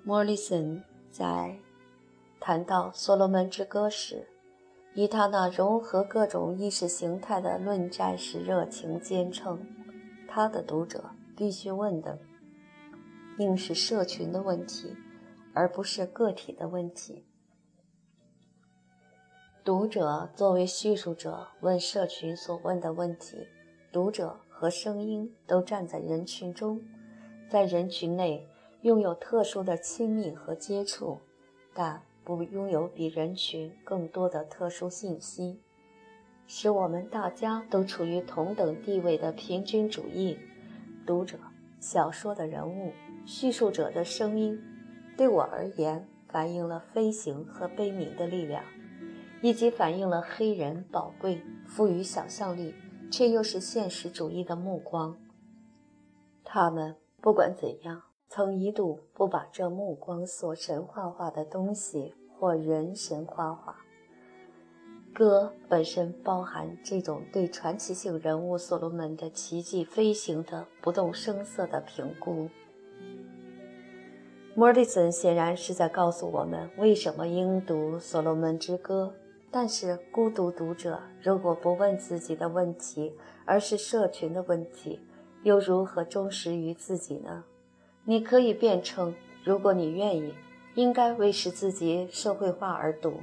[0.03, 1.55] 莫里森在
[2.41, 4.27] 谈到《所罗门之歌》时，
[4.93, 9.65] 以他那融合各种意识形态的论战式热情坚称，
[10.27, 12.19] 他的读者必须问的，
[13.37, 14.95] 应是社群的问题，
[15.53, 17.25] 而不是个体的问题。
[19.63, 23.47] 读者作为叙述者问社群所问的问题，
[23.93, 26.81] 读者和声音都站在人群中，
[27.49, 28.45] 在人群内
[28.81, 31.19] 拥有特殊的亲密和接触，
[31.73, 35.59] 但不拥有比人群更多的特殊信息，
[36.47, 40.37] 使我们大家都处于同等地位的平均主义。
[41.05, 41.37] 读者、
[41.79, 42.93] 小说的人物、
[43.25, 44.61] 叙述者的声音，
[45.17, 48.63] 对我而言反映了飞行和悲悯的力量。
[49.43, 52.75] 以及反映了黑人宝贵、富于想象力，
[53.11, 55.17] 却又是现实主义的目光。
[56.43, 63.75] 他们不管怎样，曾一度不把这目光所神幻化的东西或人神幻化。
[65.13, 72.47] 歌本身包含这种对传奇性人物所罗门的奇迹飞行的不动声色的评估。
[74.55, 79.13] 莫里森显然是在告诉我们，为什么应读《所罗门之歌》。
[79.51, 83.13] 但是，孤独读者如果不问自己的问题，
[83.43, 85.01] 而是社群的问题，
[85.43, 87.43] 又如何忠实于自己呢？
[88.11, 90.33] 你可以辩称，如果你愿意，
[90.75, 93.21] 应该为使自己社会化而读。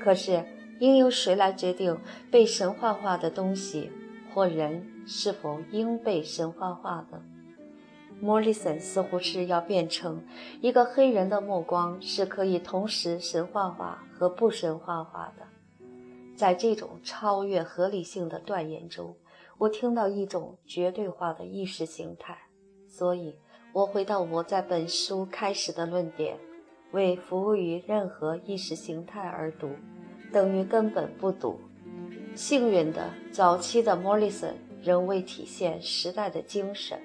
[0.00, 0.44] 可是，
[0.78, 1.98] 应由谁来决定
[2.30, 3.90] 被神话化的东西
[4.32, 7.20] 或人是否应被神话化的？
[8.20, 10.24] 莫里森似乎是要辩称，
[10.60, 15.42] 一个黑人的目光是可以同时神话化和不神话化的。
[16.36, 19.16] 在这种超越合理性的断言中，
[19.58, 22.38] 我听到一种绝对化的意识形态，
[22.86, 23.34] 所以
[23.78, 26.36] 我回到我在本书开始的论点：
[26.90, 29.70] 为服务于任何意识形态而读，
[30.32, 31.60] 等于根本不读。
[32.34, 36.98] 幸运的，早期的莫里森仍未体现时代的精神，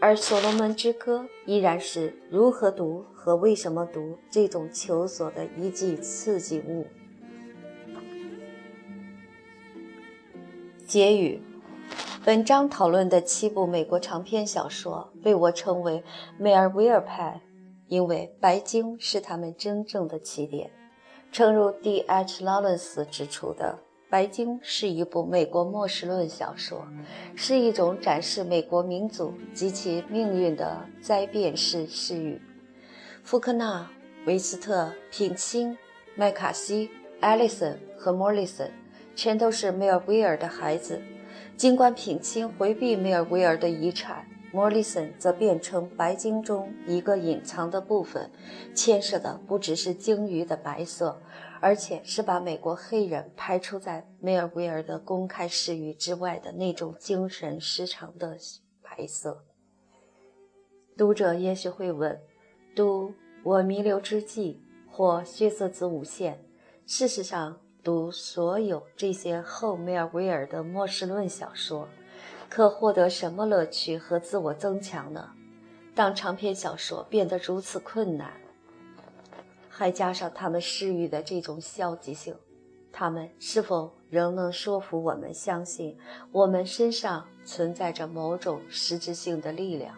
[0.00, 6.88] 而《所罗门之歌》依然是如何读和为什么读这种求索的一剂刺激物。
[10.84, 11.40] 结语：
[12.22, 16.04] 本章讨论的七部美国长篇小说被我称为
[16.36, 17.40] “梅尔维尔派”，
[17.88, 20.70] 因为白鲸是他们真正的起点。
[21.32, 22.44] 诚如 D.H.
[22.44, 23.78] Lawrence 指出的。
[24.12, 26.84] 《白鲸》是一部美国末世论小说，
[27.34, 32.42] 是一种展示美国民族及其命运的灾变式诗语。
[33.22, 33.88] 福克纳、
[34.26, 35.78] 维斯特、品清、
[36.16, 38.70] 麦卡锡、艾利森和莫里森，
[39.16, 41.00] 全都是梅尔维尔的孩子。
[41.60, 48.30] 尽管品清回避梅尔维尔的遗产，莫里森则变成《白鲸》中一个隐藏的部分，
[48.74, 51.20] 牵涉的不只是鲸鱼的白色。
[51.60, 58.38] 而且是把美国黑人排除在梅尔维尔的公开视域之外的那种精神失常的
[58.80, 59.44] 白色。
[60.96, 62.18] 读者也许会问：
[62.74, 63.08] 读
[63.42, 66.42] 《我弥留之际》或《血色子午线》，
[66.90, 71.88] 事实上，读所有这些后梅尔维尔的末世论小说，
[72.48, 75.30] 可获得什么乐趣和自我增强呢？
[75.94, 78.32] 当长篇小说变得如此困难。
[79.68, 82.34] 还加上他们施予的这种消极性，
[82.92, 85.96] 他们是否仍能说服我们相信
[86.32, 89.96] 我们身上存在着某种实质性的力量？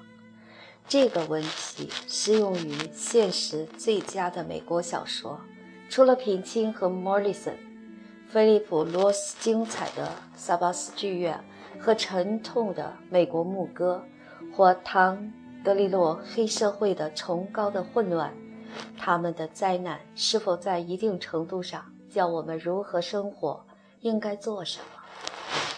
[0.86, 5.40] 这个问题适用于现实最佳的美国小说，
[5.88, 7.56] 除了品清和莫里森，
[8.32, 11.44] 菲利普·罗斯精彩的《萨巴斯剧院》
[11.78, 14.02] 和沉痛的《美国牧歌》，
[14.56, 15.18] 或唐·
[15.62, 18.32] 德利洛黑社会的崇高的混乱。
[18.96, 23.66] 他们的灾难是否在一定程度上教我们如何生活，
[24.00, 25.02] 应该做什么？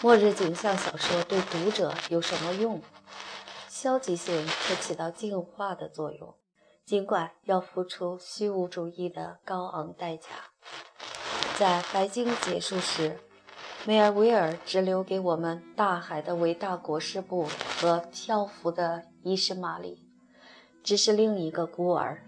[0.01, 2.81] 末日景象小说对读者有什么用？
[3.67, 6.33] 消极性可起到净化的作用，
[6.85, 10.29] 尽管要付出虚无主义的高昂代价。
[11.57, 13.17] 在白鲸结束时，
[13.87, 17.47] 梅尔维尔只留给我们大海的伟大裹尸布
[17.79, 20.03] 和漂浮的伊什玛丽，
[20.83, 22.25] 只是另一个孤儿。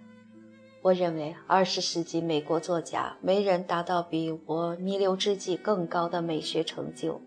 [0.81, 7.21] 我认为，二十世纪美国作家没人达到比我弥留之际更高的美学成就。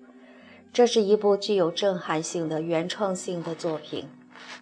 [0.71, 4.07] 这是一部具有震撼性的原创性的作品，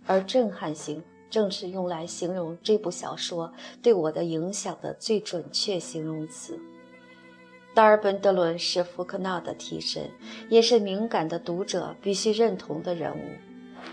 [0.08, 6.60] 而震撼性正是用来形容这部小说对我的影响的最准确形容词。
[7.78, 10.10] 达尔本德伦是福克纳的替身，
[10.50, 13.22] 也是敏感的读者必须认同的人物。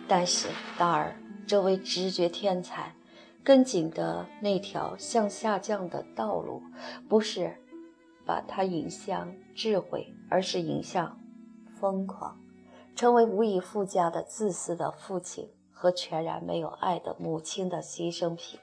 [0.08, 1.14] 但是，达尔
[1.46, 2.94] 这位直觉天才。
[3.42, 6.62] 跟紧的那条向下降的道路，
[7.10, 7.54] 不是
[8.24, 11.20] 把他引向智慧，而是引向
[11.78, 12.40] 疯狂，
[12.96, 18.58] 成为无以复加的自私的父亲和全然没有爱的母亲的牺牲品。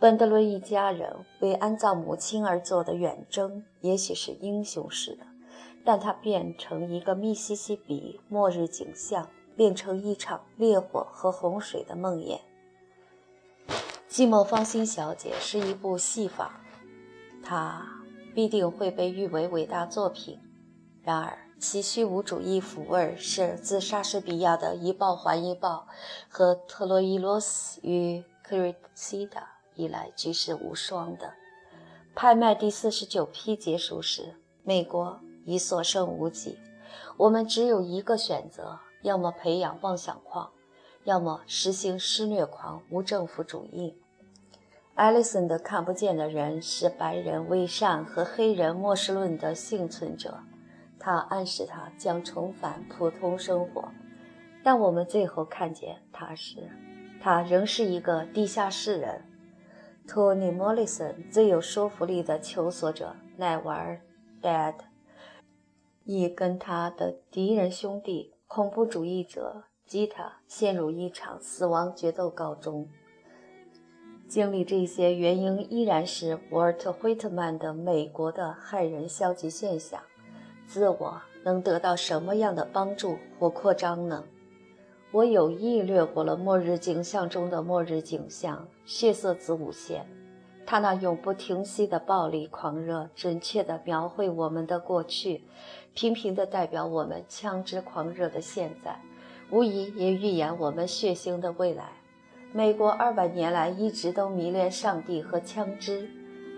[0.00, 5.26] 本德伦一家人为安葬母亲而做的远征，也许是英雄式的，
[5.84, 12.38] 但它变成一个密西西比末日景象，变成一场烈火和洪水的梦魇。
[14.08, 16.60] 《寂寞芳心小姐》是一部戏法，
[17.42, 17.84] 它
[18.36, 20.38] 必定会被誉为伟大作品。
[21.02, 25.88] 然而，其虚无主义腐味是自莎士比亚的一报还一报
[26.28, 31.32] 和特洛伊罗斯与克瑞西达以来举世无双的。
[32.14, 36.58] 拍卖第四十九批结束时，美国已所剩无几。
[37.16, 40.50] 我们只有一个选择：要么培养妄想狂，
[41.04, 43.96] 要么实行施虐狂无政府主义。
[44.94, 50.40] 艾利森的看不见的人是白人伪善和黑人末世论的幸存者，
[50.98, 53.88] 他暗示他将重返普通生活，
[54.64, 56.68] 但我们最后看见他时，
[57.22, 59.22] 他仍是一个地下室人。
[60.08, 63.96] 托尼·莫里森最有说服力的求索者奈瓦尔·
[64.40, 64.84] 戴德，
[66.04, 72.88] 已跟他的敌人兄弟恐怖主义者吉他陷入一场死亡决斗告终。
[74.26, 80.00] 经历这些原因依然是沃尔特·惠特曼的美国的害人消极现象。
[80.66, 84.24] 自我能得到什么样的帮助或扩张呢？
[85.10, 90.06] 我有意略过了末日景象中的末日景象——血色子午线。
[90.66, 95.44] 他那永不停息的暴力狂热，准确地描绘我们的过去，
[95.94, 99.00] 频频地代表我们枪支狂热的现在，
[99.50, 101.92] 无疑也预言我们血腥的未来。
[102.52, 106.06] 美国二百年来一直都迷恋上帝和枪支，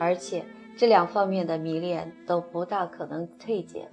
[0.01, 0.44] 而且
[0.76, 3.88] 这两方面的迷恋都不大可能退减。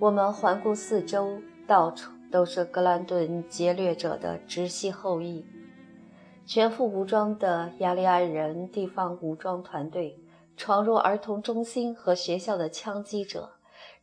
[0.00, 1.38] 我们环顾四周，
[1.68, 5.46] 到处都是格兰顿劫掠者的直系后裔。
[6.44, 10.18] 全副武装的雅利安人地方武装团队
[10.56, 13.50] 闯入儿童中心和学校的枪击者，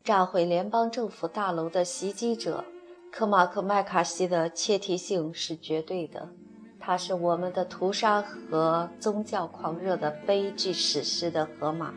[0.01, 2.63] 炸毁联邦政府大楼的袭击者，
[3.11, 6.29] 科马克麦卡锡的切题性是绝对的。
[6.79, 11.93] 他是我们的屠杀和宗教狂热的悲剧史诗的河马。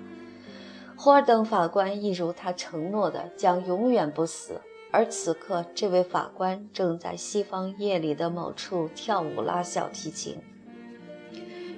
[0.97, 4.61] 霍尔登法官一如他承诺的，将永远不死。
[4.95, 10.36] 而此刻，这位法官正在西方夜里的某处跳舞、拉小提琴。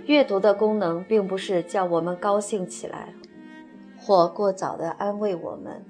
[0.04, 3.14] 阅读的功能并不是叫我们高兴起来，
[3.98, 5.82] 或过早地安慰我们，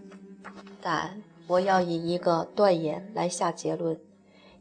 [0.81, 3.99] 但我要以一个断言来下结论，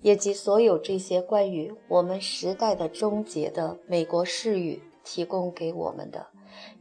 [0.01, 6.25] 也即所有这些关于我们时代的终结的美国视域提供给我们的，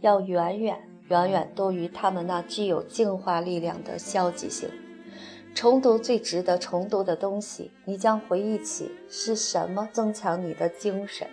[0.01, 0.78] 要远远
[1.11, 4.70] 远远多于他们那具有净化力量的消极性。
[5.55, 11.27] 重读最值得重读的东西，你将回忆起是什么增强你的精神。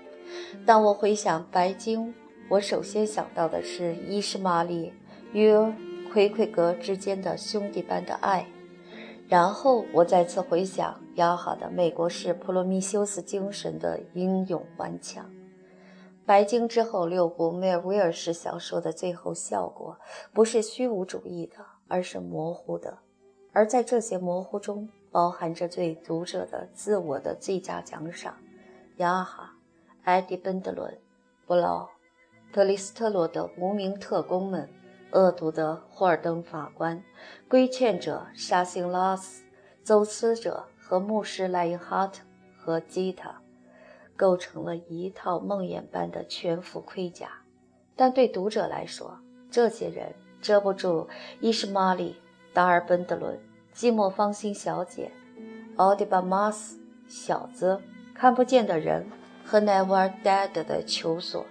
[0.63, 2.13] 当我回想白鲸，
[2.47, 4.93] 我首先想到的是伊什玛丽
[5.34, 5.51] 与
[6.13, 8.45] 奎奎格之间的兄弟般的爱，
[9.28, 15.28] 然后我再次回想雅哈的美国式普罗米修斯精神的英勇顽强。
[16.28, 19.97] 白鲸之后六部梅尔维尔式小说的最后效果，
[20.32, 21.55] 不是虚无主义的，
[21.88, 22.99] 而是模糊的。
[23.53, 28.37] 而在这些模糊中，包含着对读者的自我的最佳奖赏。
[28.97, 29.55] 雅哈、
[30.03, 30.97] 埃迪本德伦、
[31.45, 31.89] 布劳、
[32.53, 34.69] 特里斯特罗的无名特工们、
[35.11, 37.03] 恶毒的霍尔登法官、
[37.49, 39.43] 规劝者沙辛拉斯、
[39.83, 42.23] 走私者和牧师莱因哈特
[42.57, 43.41] 和吉他，
[44.15, 47.29] 构成了一套梦魇般的全副盔甲。
[47.97, 51.09] 但对读者来说，这些人遮不住
[51.41, 52.15] 伊什玛丽。
[52.53, 53.39] 达尔本德伦、
[53.73, 55.09] 寂寞芳心小姐、
[55.77, 57.79] 奥迪巴马斯、小子、
[58.13, 59.05] 看不见的人
[59.45, 61.45] 和 Never Dead 的求索，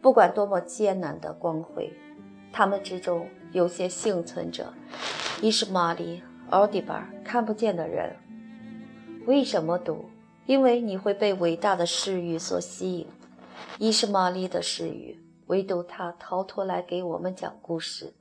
[0.00, 1.92] 不管多么艰难的光辉，
[2.50, 4.72] 他们之中有些幸存者。
[5.42, 8.16] 伊什玛丽、奥迪巴、看不见的人，
[9.26, 10.06] 为什么读？
[10.46, 13.06] 因为你会被伟大的视域所吸引。
[13.78, 18.14] 伊什玛丽的视域，唯独他逃脱来给我们讲故事。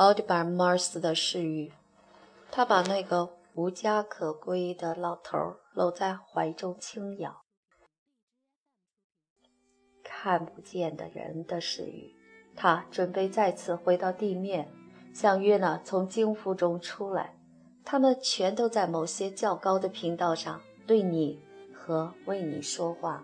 [0.00, 1.70] 奥迪巴·马尔斯的视域，
[2.50, 7.42] 他把那个无家可归的老头搂在怀中轻摇。
[10.02, 12.14] 看不见的人的视域，
[12.56, 14.72] 他准备再次回到地面，
[15.12, 17.38] 像约娜从经府中出来。
[17.84, 21.38] 他们全都在某些较高的频道上对你
[21.74, 23.22] 和为你说话。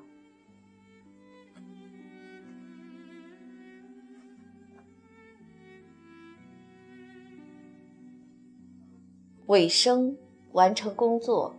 [9.49, 10.16] 尾声，
[10.51, 11.55] 完成工作。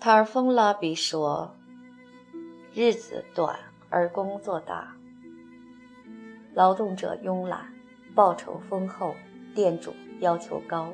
[0.00, 1.54] 塔尔丰拉比说
[2.74, 3.56] ：“日子短
[3.90, 4.96] 而工作大，
[6.52, 7.72] 劳动者慵懒，
[8.12, 9.14] 报酬丰厚，
[9.54, 10.92] 店主要求高。”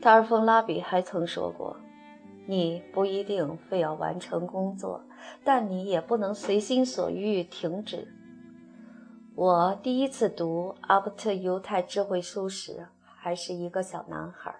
[0.00, 1.76] 塔尔丰拉比还曾说过
[2.46, 5.04] ：“你不一定非要完成工作，
[5.42, 8.06] 但你也不能随心所欲停止。”
[9.34, 12.86] 我第一次读阿布特犹太智慧书时。
[13.20, 14.54] 还是一个小男孩。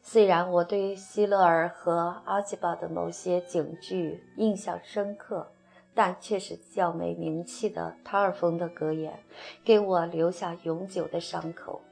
[0.00, 5.52] 虽然我对希勒尔和阿基巴的某些警句印象深刻，
[5.94, 9.20] 但却是较没名气的塔尔冯的格言
[9.62, 11.82] 给我留下永久的伤口。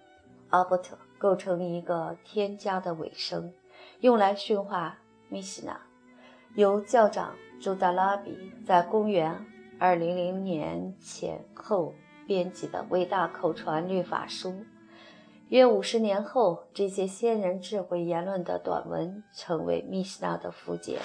[0.48, 3.52] 阿伯特构成一个添加的尾声，
[4.00, 4.98] 用来驯化
[5.28, 5.80] 米西娜。
[6.56, 9.46] 由教长朱达拉比在公元
[9.78, 11.94] 200年前后
[12.26, 14.52] 编辑的伟大口传律法书。
[15.50, 21.00] 约五十年后，这些先人智慧言论的短文成为米西娜的附件。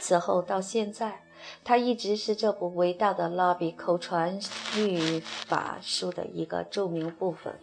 [0.00, 1.22] 此后到现在，
[1.62, 4.40] 它一直是这部伟大的拉比口传
[4.74, 7.54] 律法书的一个著名部分。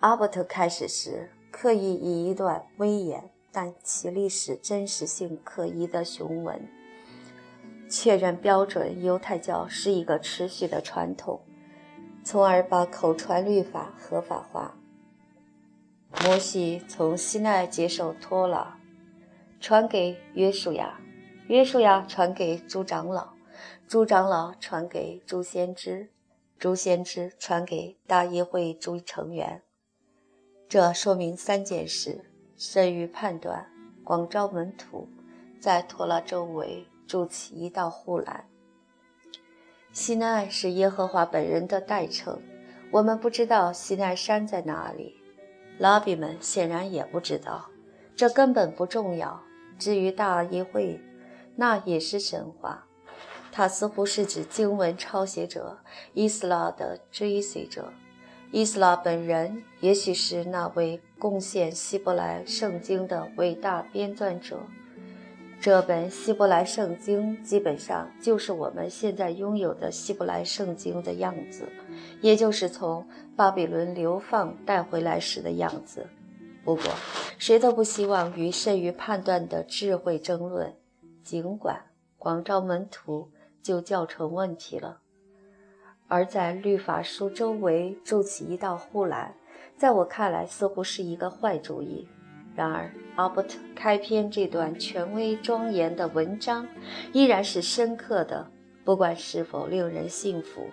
[0.00, 6.66] 阿伯特开始时刻意以一段威严但其历史真实性可疑的雄文，
[7.90, 11.42] 确认标准犹太教是一个持续的传统，
[12.24, 14.74] 从而把口传律法合法化。
[16.22, 18.78] 摩西从西奈接受托拉，
[19.60, 20.98] 传给约书亚，
[21.48, 23.34] 约书亚传给诸长老，
[23.86, 26.10] 诸长老传给诸先知，
[26.58, 29.62] 诸先知传给大议会诸成员。
[30.66, 32.24] 这说明三件事：
[32.56, 33.68] 慎于判断，
[34.02, 35.06] 广招门徒，
[35.60, 38.46] 在托拉周围筑起一道护栏。
[39.92, 42.40] 西奈是耶和华本人的代称，
[42.90, 45.20] 我们不知道西奈山在哪里。
[45.78, 47.66] 拉比们显然也不知道，
[48.14, 49.42] 这根本不重要。
[49.78, 51.00] 至于大议会，
[51.56, 52.86] 那也是神话。
[53.50, 55.78] 他似乎是指经文抄写者
[56.12, 57.92] 伊斯拉的追随者。
[58.50, 64.60] 伊斯拉本人也许是那位贡献希伯来圣经的伟大编纂者。
[65.60, 71.68] 这本希伯来圣经基本上就是我们现在拥有的希伯来圣经的样子，
[72.20, 73.06] 也就是从
[73.36, 76.06] 巴比伦流放带回来时的样子。
[76.64, 76.84] 不过，
[77.38, 80.74] 谁都不希望与善于判断的智慧争论，
[81.22, 81.82] 尽管
[82.16, 83.30] 广招门徒
[83.62, 84.98] 就造成问题了。
[86.06, 89.34] 而在律法书周围筑起一道护栏，
[89.76, 92.08] 在我看来似乎是一个坏主意。
[92.54, 96.66] 然而，阿伯特开篇这段权威庄严的文章
[97.12, 98.48] 依然是深刻的，
[98.84, 100.68] 不管是否令人信服。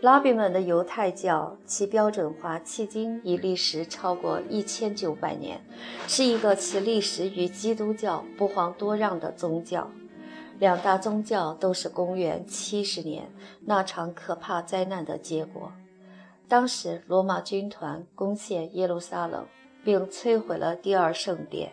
[0.00, 5.64] 拉比们的犹太教，其标准化迄今已历时超过一千九百年，
[6.08, 9.90] 是一个其历史与基督教不遑多让的宗教。
[10.58, 13.30] 两大宗教都是公元七十年
[13.64, 15.72] 那场可怕灾难的结果。
[16.48, 19.46] 当时，罗马军团攻陷耶路撒冷。
[19.82, 21.72] 并摧毁了第二圣殿，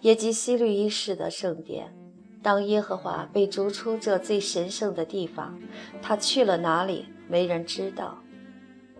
[0.00, 1.94] 也即希律一世的圣殿。
[2.42, 5.56] 当耶和华被逐出这最神圣的地方，
[6.02, 7.06] 他去了哪里？
[7.28, 8.18] 没人知道。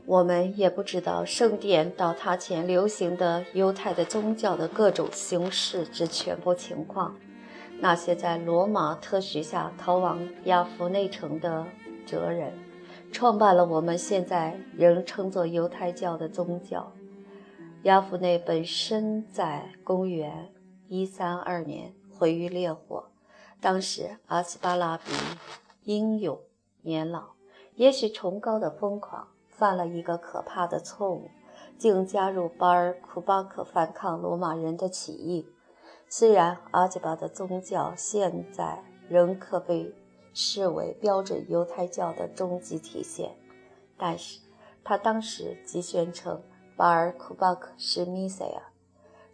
[0.07, 7.17] 我们也不知道圣殿倒塌前流行的犹太的宗教的各种形式之全部情况。
[7.81, 11.67] 那些在罗马特许下逃往亚夫内城的
[12.07, 12.53] 哲人，
[13.11, 16.93] 创办了我们现在仍称作犹太教的宗教。
[17.85, 20.51] 亚夫内本身在公元
[20.89, 23.11] 一三二年毁于烈火。
[23.61, 25.13] 当时阿斯巴拉比
[25.85, 26.39] 英勇
[26.83, 27.34] 年老，
[27.77, 31.29] 也许崇高的疯狂，犯了一个可怕的错误，
[31.79, 35.47] 竟加入巴尔库巴克反抗罗马人的起义。
[36.09, 39.93] 虽然阿基巴的宗教现在仍可被
[40.33, 43.37] 视为标准犹太教的终极体现，
[43.97, 44.41] 但是
[44.83, 46.41] 他当时即宣称。
[46.77, 48.61] 巴尔库巴克是弥赛亚。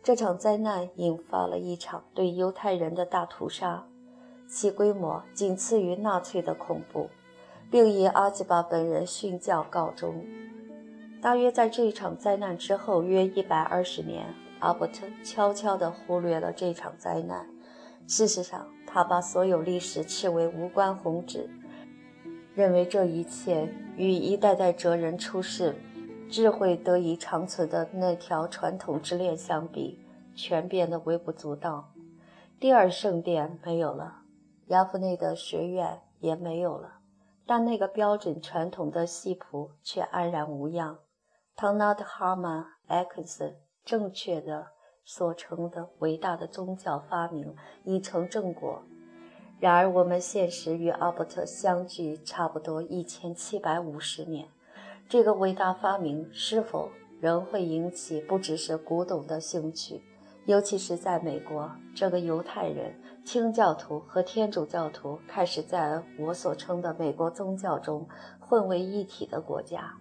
[0.03, 3.87] 这场灾难引发了一场对犹太人的大屠杀，
[4.47, 7.09] 其规模仅次于纳粹的恐怖，
[7.71, 10.25] 并以阿基巴本人殉教告终。
[11.23, 17.47] 大约在这场灾难之后约一百二十年，阿伯特悄悄地忽略了这场灾难。
[18.07, 21.49] 事实上，他把所有历史视为无关宏旨，
[22.55, 25.77] 认为这一切与一代代哲人出世。
[26.29, 29.99] 智慧得以长存的那条传统之链相比，
[30.37, 31.93] 全变得微不足道。
[32.61, 34.23] 第二圣殿没有了，
[34.69, 37.00] 亚夫内的学院也没有了，
[37.51, 41.01] 但那个标准传统的戏谱却安然无恙。
[41.57, 44.69] 唐纳德·哈曼·艾克森正确的
[45.05, 48.85] 所成的伟大的宗教发明已成正果。
[49.59, 54.47] 然而，我们现实与阿伯特相距差不多一千七百五十年。
[55.09, 56.89] 这个伟大发明是否
[57.21, 60.01] 仍会引起不只是古董的兴趣？
[60.47, 62.95] 尤其是在美国，这个犹太人、
[63.33, 68.05] 清教徒和天主教徒开始在我所称的美国宗教中
[68.41, 69.95] 混为一体的国家。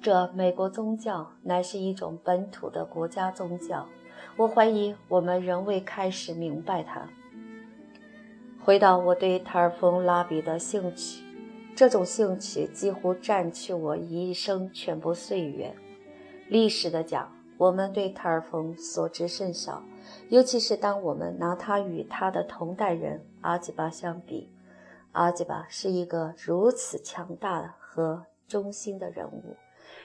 [0.00, 3.88] 这美国宗教乃是一种本土的国家宗教。
[4.36, 7.08] 我怀疑我们仍未开始明白它。
[8.64, 11.24] 回到我对塔尔丰拉比的兴趣。
[11.74, 15.74] 这种兴趣几乎占去我一生全部岁月。
[16.46, 19.82] 历史的讲，我们对塔尔丰所知甚少，
[20.30, 24.48] 尤其是当我们拿他与他的同代人阿基巴相比。
[25.10, 29.56] 阿基巴是一个如此强大和忠心的人物，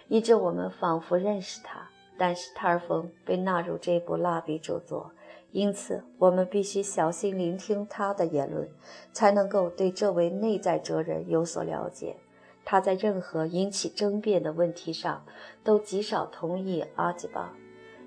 [0.07, 1.87] 以致我们仿佛认识他。
[2.17, 5.11] 但是塔尔冯被纳入这部蜡笔著作。
[5.51, 8.67] 因此，我们必须小心聆听他的言论，
[9.13, 12.17] 才能够对这位内在哲人有所了解。
[12.65, 15.23] 他在任何引起争辩的问题上，
[15.63, 17.53] 都极少同意阿基巴。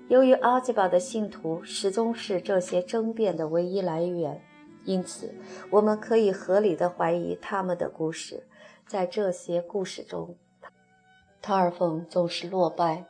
[0.09, 4.41] 由于阿基巴的信徒始终是这些争辩的唯一来源，
[4.83, 5.33] 因此
[5.69, 8.45] 我们可以合理的怀疑他们的故事。
[8.85, 10.35] 在这些故事中，
[11.41, 13.05] 塔尔冯总是落败。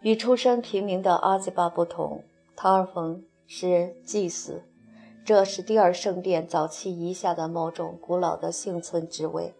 [0.00, 2.24] 与出身平民的阿基巴不同，
[2.56, 3.22] 塔尔冯。
[3.50, 4.62] 是祭祀，
[5.24, 9.54] 这是第二圣殿早期遗下的某种古老的幸存职位，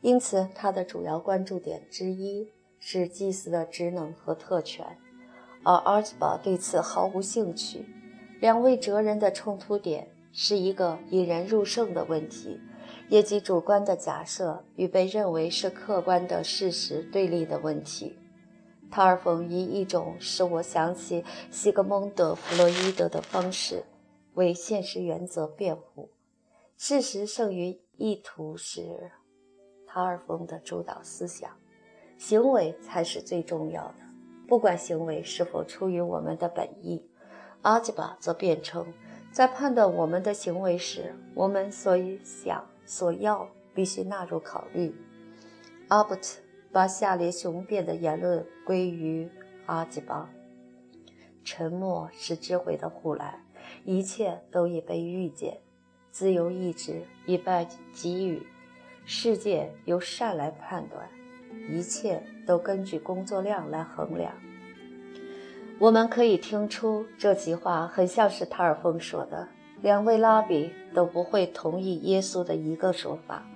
[0.00, 2.48] 因此他的主要关注点之一
[2.80, 4.98] 是祭祀的职能和特权，
[5.62, 7.86] 而阿兹巴对此毫无兴趣。
[8.40, 12.60] 两位哲人的冲突点是一个引人入胜的问题，
[13.08, 18.16] 也即主观的假设与被认为是客观的事实对立的问题。
[18.90, 23.84] 塔尔冯以一种使我想起西格蒙德·弗洛伊德的方式
[24.34, 26.10] 为现实原则辩护。
[26.76, 29.10] 事实胜于意图是
[29.86, 31.50] 塔尔冯的主导思想，
[32.16, 34.07] 行为才是最重要的，
[34.48, 37.08] 不管行为是否出于我们的本意。
[37.62, 38.92] 阿基巴则辩称，
[39.30, 44.92] 在判断我们的行为时，我们所以想、所要必须纳入考虑。
[45.86, 46.40] 阿伯特。
[46.70, 49.26] 把下列雄辩的言论归于
[49.64, 50.28] 阿基巴：
[51.42, 53.42] 沉默是智慧的护栏，
[53.86, 55.62] 一切都已被预见，
[56.10, 58.46] 自由意志已被给予，
[59.06, 61.08] 世界由善来判断，
[61.70, 64.32] 一切都根据工作量来衡量。
[65.78, 69.46] 我们可以听出这句话很像是塔尔峰说的。
[69.82, 73.46] 两位拉比都不会同意耶稣的一个说法。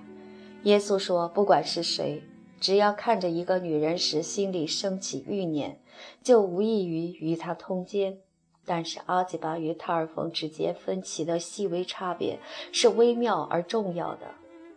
[0.61, 2.21] 耶稣说：“不管是谁。”
[2.61, 5.81] 只要看着一个女人时心里升起欲念，
[6.21, 8.19] 就无异于与她通奸。
[8.65, 12.39] 但是阿吉巴与塔尔峰之间分歧的细微差别
[12.71, 14.27] 是微妙而重要的。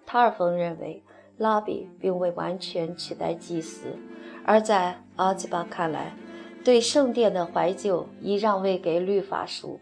[0.04, 1.04] 塔尔峰认为
[1.38, 3.96] 拉比并未完全取代祭司，
[4.44, 6.14] 而在阿基巴看来，
[6.64, 9.80] 对圣殿的怀旧已让位给律法书，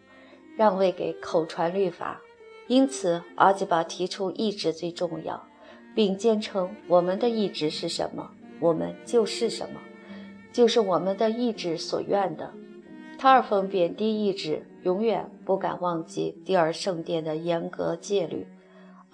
[0.57, 2.21] 让位给口传律法。
[2.67, 5.45] 因此，阿基巴提出意志最重要。
[5.95, 8.29] 并坚称我们的意志是什么，
[8.59, 9.81] 我们就是什么，
[10.53, 12.53] 就是我们的意志所愿的。
[13.17, 18.45] 塔尔冯贬低意志，永远不敢忘记第二圣殿的严格戒律。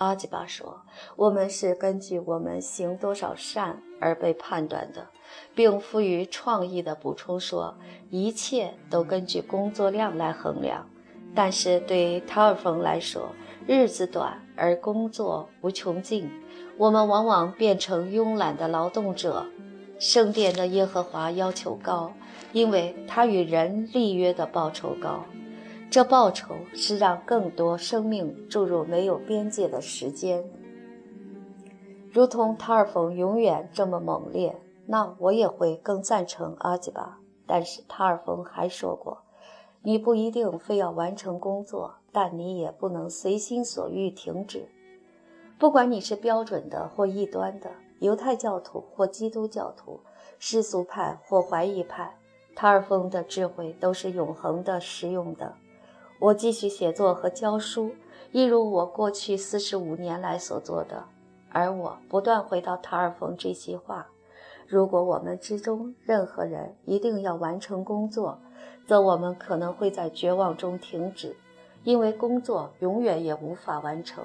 [0.00, 0.80] 阿基巴说
[1.14, 5.06] ：“我们是根据我们行多少善而被判断的，
[5.54, 7.76] 并赋予创意的补充说，
[8.08, 10.88] 一切都根据工作量来衡量。
[11.34, 13.28] 但是对塔尔冯来说，
[13.66, 16.30] 日子短而工作无穷尽。”
[16.78, 19.44] 我们往往变成慵懒的劳动者。
[19.98, 22.10] 圣殿的耶和华要求高，
[22.54, 25.26] 因为他与人立约的报酬高。
[25.90, 30.44] 这报酬是让更多生命注入没有边界的时间。
[32.12, 37.18] 如同塔尔冯永远这么猛烈，那我也会更赞成阿基巴。
[37.44, 39.22] 但是塔尔冯还说过
[39.82, 44.68] ：“你不一定非要完成工作，但你也不能随心所欲停止。”
[45.58, 47.68] 不管你是标准的或异端的，
[47.98, 49.98] 犹太教徒或基督教徒，
[50.38, 52.16] 世俗派或怀疑派，
[52.54, 55.56] 塔尔峰的智慧都是永恒的、实用的。
[56.20, 57.92] 我继续写作和教书，
[58.30, 61.04] 一如我过去四十五年来所做的。
[61.50, 64.06] 而我不断回到塔尔峰这些话：
[64.68, 68.38] 如果我们之中任何人一定要完成工作，
[68.86, 71.34] 则我们可能会在绝望中停止，
[71.84, 74.22] 因为工作永远也无法完成。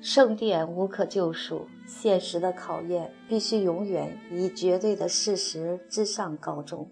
[0.00, 6.88] 圣殿无可救赎，现实的考验必须永远以绝对的事实之上告终，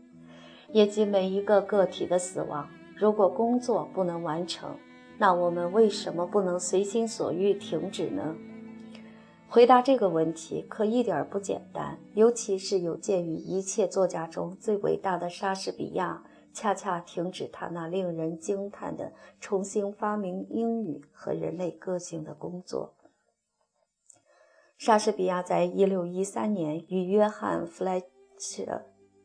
[0.70, 2.68] 也即每一个个体的死亡。
[2.96, 4.76] 如果工作不能完成，
[5.18, 8.34] 那我们为什么不能随心所欲停止呢？
[9.48, 16.24] 回答这个问题可一点不简单，尤其是有鉴于一切作家中最伟大的莎士比亚。
[16.54, 22.92] 恰恰停止他那令人惊叹的重新发明英语和人类个性的工作。
[24.76, 28.02] 莎士比亚在一六一三年与约翰·弗莱
[28.38, 28.82] 彻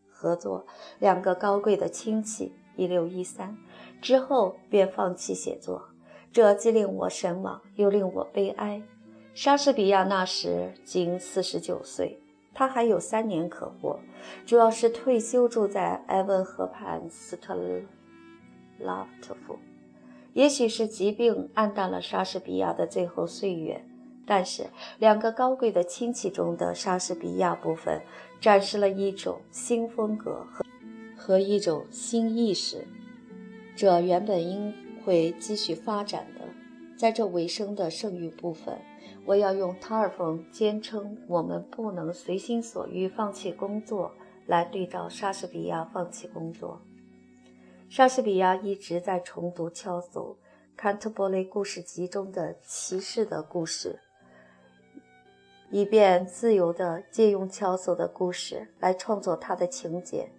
[0.09, 0.65] 合作，
[0.99, 2.53] 两个高贵的亲戚。
[2.77, 3.57] 一六一三
[4.01, 5.89] 之后便放弃写作，
[6.31, 8.81] 这既令我神往，又令我悲哀。
[9.33, 12.21] 莎士比亚那时仅四十九岁。
[12.53, 13.99] 他还有三年可活，
[14.43, 17.55] 主要是退休住在埃文河畔斯特
[18.79, 19.59] 拉特夫。
[20.33, 23.85] 也许是疾病暗淡了莎士比亚的最后岁月，
[24.25, 24.65] 但是
[24.97, 28.01] 两个高贵的亲戚中的莎士比亚部分
[28.41, 30.65] 展示了一种新风格和
[31.27, 32.87] 和一种新意识，
[33.75, 34.73] 这原本应
[35.03, 36.39] 会继续发展的。
[36.97, 38.79] 在这尾声的剩余部分。
[39.25, 44.09] 我要用塔尔冯坚称我们不能随心所欲放弃工作
[44.45, 46.81] 来对照莎士比亚放弃工作。
[47.89, 50.11] 莎士比亚一直在重读乔叟
[50.77, 53.99] 《坎特伯雷故事集》中的骑士的故事，
[55.71, 60.29] 以便自由地借用乔叟的故事来创作他的情节。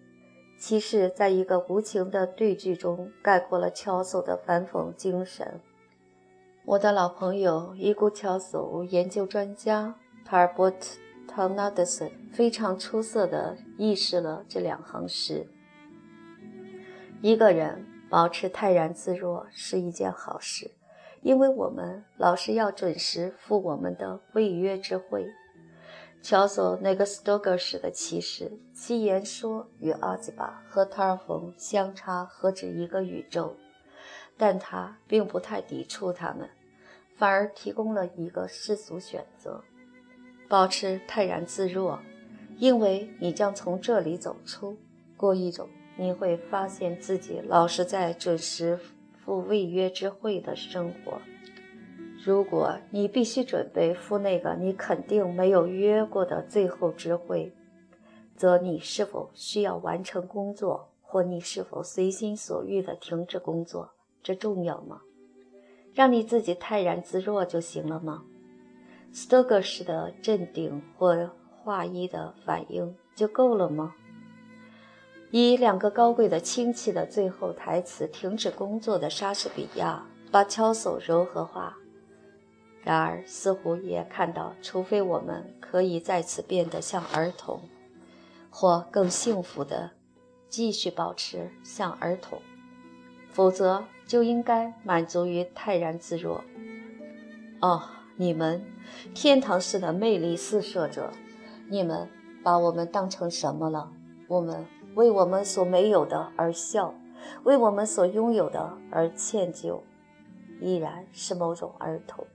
[0.59, 5.61] 其实在一个无情的对句中概括了乔叟的反讽精神。
[6.65, 9.95] 我的老朋友伊古乔叟研究专家
[10.25, 10.77] 塔尔波特·
[11.29, 15.47] 唐纳德森非常出色地译释了这两行诗：
[17.23, 20.73] 一个人保持泰然自若是一件好事，
[21.23, 25.27] 因为我们老是要准时赴我们的未约之会。
[26.21, 33.57] 乔索那个斯多格式的骑士，其言说与阿基巴和塔尔冯相差何止一个宇宙，
[34.37, 36.51] 但他并不太抵触他们，
[37.17, 39.63] 反而提供了一个世俗选择：
[40.49, 42.01] 保持泰然自若，
[42.57, 44.77] 因为你将从这里走出，
[45.17, 48.79] 过一种你会发现自己老是在准时
[49.25, 51.23] 赴未约之会的生活。
[52.29, 57.51] 如果你必须准备赴那个你肯定没有约过的最后之会，
[58.37, 65.01] 则你是否需要完成工作，或你是否随心所欲地停止工作，这重要吗？
[65.95, 68.25] 让你自己泰然自若就行了吗？
[69.11, 71.31] 斯多格式的镇定或
[71.65, 73.95] 画一的反应就够了吗？
[75.31, 81.75] 以两个高贵的亲戚的最后台词停止工作的莎士比亚，把乔叟柔和化。
[82.89, 87.61] 然而，似乎也看到，除非我们可以再次变得像儿童，
[88.49, 89.91] 或更幸福的
[90.49, 92.41] 继续保持像儿童，
[93.31, 96.43] 否则就应该满足于泰然自若。
[97.61, 97.83] 哦，
[98.17, 98.65] 你们，
[99.15, 101.11] 天堂式的魅力四射者，
[101.69, 102.09] 你们
[102.43, 103.93] 把我们当成什么了？
[104.29, 104.65] 我们
[104.95, 106.95] 为我们所没有的而笑，
[107.43, 109.83] 为我们所拥有的而歉疚，
[110.59, 112.27] 依然是某种儿童。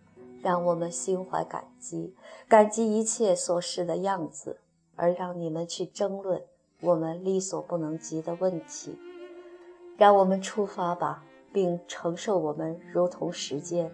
[0.44, 2.14] 让我们心怀感激，
[2.50, 4.60] 感激一切所示的样子，
[4.98, 6.44] 而让你们去争论
[6.82, 9.00] 我们力所不能及的问题。
[9.98, 11.24] 让我们出发吧，
[11.54, 13.90] 并承受我们如同时间。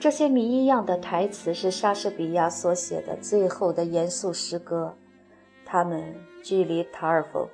[0.00, 4.96] 这些谜一样的台词是莎士比亚所写的最后的严肃诗歌，
[5.66, 7.46] 他们距离塔尔冯，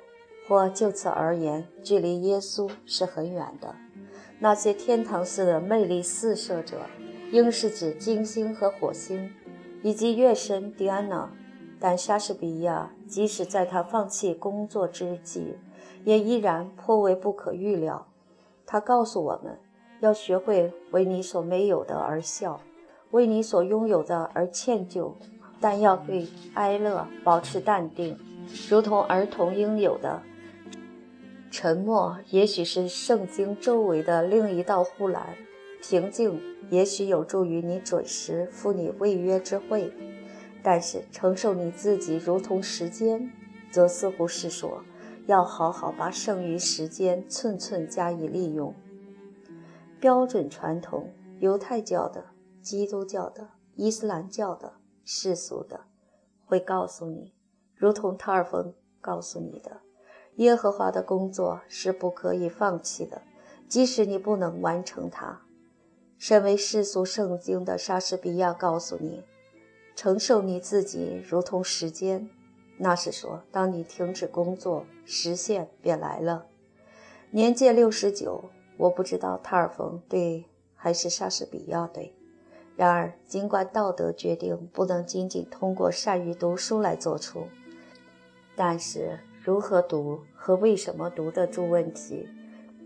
[0.46, 3.74] 或就此而言，距离耶稣是很远的。
[4.38, 6.78] 那些天堂似的魅力四射者。
[7.30, 9.30] 应是指金星和火星，
[9.82, 11.30] 以及月神狄安娜。
[11.82, 15.54] 但莎士比亚即使在他放弃工作之际，
[16.04, 18.06] 也依然颇为不可预料。
[18.66, 19.58] 他告诉我们，
[20.00, 22.60] 要学会为你所没有的而笑，
[23.12, 25.12] 为你所拥有的而歉疚，
[25.58, 28.18] 但要对哀乐保持淡定，
[28.68, 30.20] 如同儿童应有的
[31.50, 32.18] 沉默。
[32.28, 35.34] 也许是圣经周围的另一道护栏。
[35.82, 39.92] 平静也许有助于你准时赴你未约之会，
[40.62, 43.32] 但是承受你自己如同时间，
[43.72, 44.84] 则似乎是说
[45.26, 48.74] 要好好把剩余时间寸寸加以利用。
[49.98, 52.26] 标准传统，犹太教的、
[52.62, 54.74] 基督教的、伊斯兰教的、
[55.04, 55.80] 世俗的，
[56.44, 57.34] 会告诉你，
[57.74, 59.80] 如同塔尔冯告诉你的，
[60.36, 63.22] 耶和华的工作是不可以放弃的，
[63.68, 65.42] 即使你不能完成它。
[66.20, 69.24] 身为世俗圣经的莎士比亚告诉你，
[69.96, 72.28] 承受你自己如同时间，
[72.76, 76.44] 那是说，当你停止工作，时限便来了。
[77.30, 78.44] 年届六十九，
[78.76, 80.44] 我不知道塔尔冯对
[80.74, 82.14] 还是莎士比亚对。
[82.76, 87.44] 然而，尽管道德决定不能仅仅通过善于读书来做出，
[88.54, 92.28] 但是如何读和为什么读的诸问题，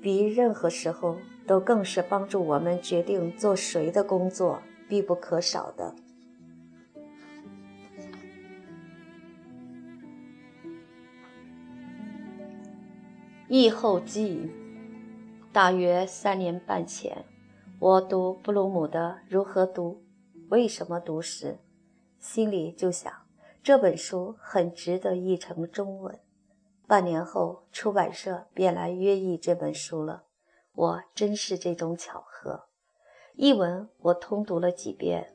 [0.04, 1.16] 比任何时候。
[1.46, 5.94] 都更是帮助我们决定做谁的工作必不可少的。
[13.46, 14.50] 译后记：
[15.52, 17.26] 大约三年半前，
[17.78, 20.02] 我读布鲁姆的《如何读，
[20.48, 21.58] 为什么读》时，
[22.18, 23.12] 心里就想，
[23.62, 26.23] 这本书很值得译成中文。
[26.86, 30.24] 半年后，出版社便来约译这本书了。
[30.74, 32.64] 我真是这种巧合。
[33.36, 35.34] 译文我通读了几遍，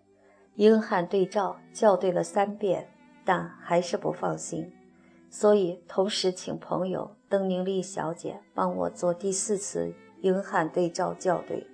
[0.56, 2.92] 英汉对照校对了三遍，
[3.26, 4.72] 但还是不放心，
[5.30, 11.66] 所以同时请朋友邓宁丽小姐帮我做第四次英汉对照校对。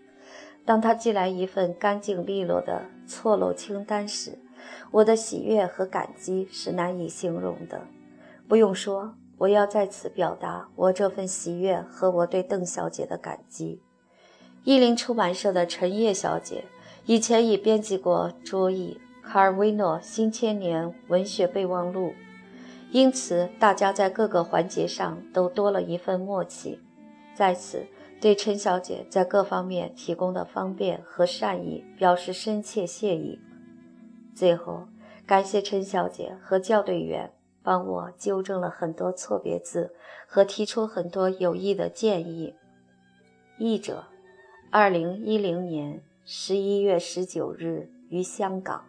[0.63, 4.39] 当她寄来一份干净利落的错漏清单时，
[4.91, 7.86] 我的喜悦和感激是难以形容的。
[8.47, 9.15] 不用说。
[9.38, 13.81] 我要在此表达我这份喜悦和我对邓小姐的感激。
[14.63, 16.65] 译林出版社的陈叶小姐
[17.05, 22.09] 以前已编辑过卓译《卡尔维诺新千年文学备忘录》，
[22.91, 26.79] 因此大家在各个环节上都多了一份默契。
[27.36, 27.86] 在此，
[28.21, 33.39] 对陈小姐在各方面提供的方便和善意表示深切谢意。
[34.33, 34.88] 最后，
[35.27, 37.31] 感谢陈小姐和校对员。
[37.66, 39.93] 帮我纠正了很多错别字
[40.28, 42.53] 和提出很多有益的建议。
[43.57, 44.05] 译者，
[44.70, 48.86] 二零一零年十一月十九日于香港。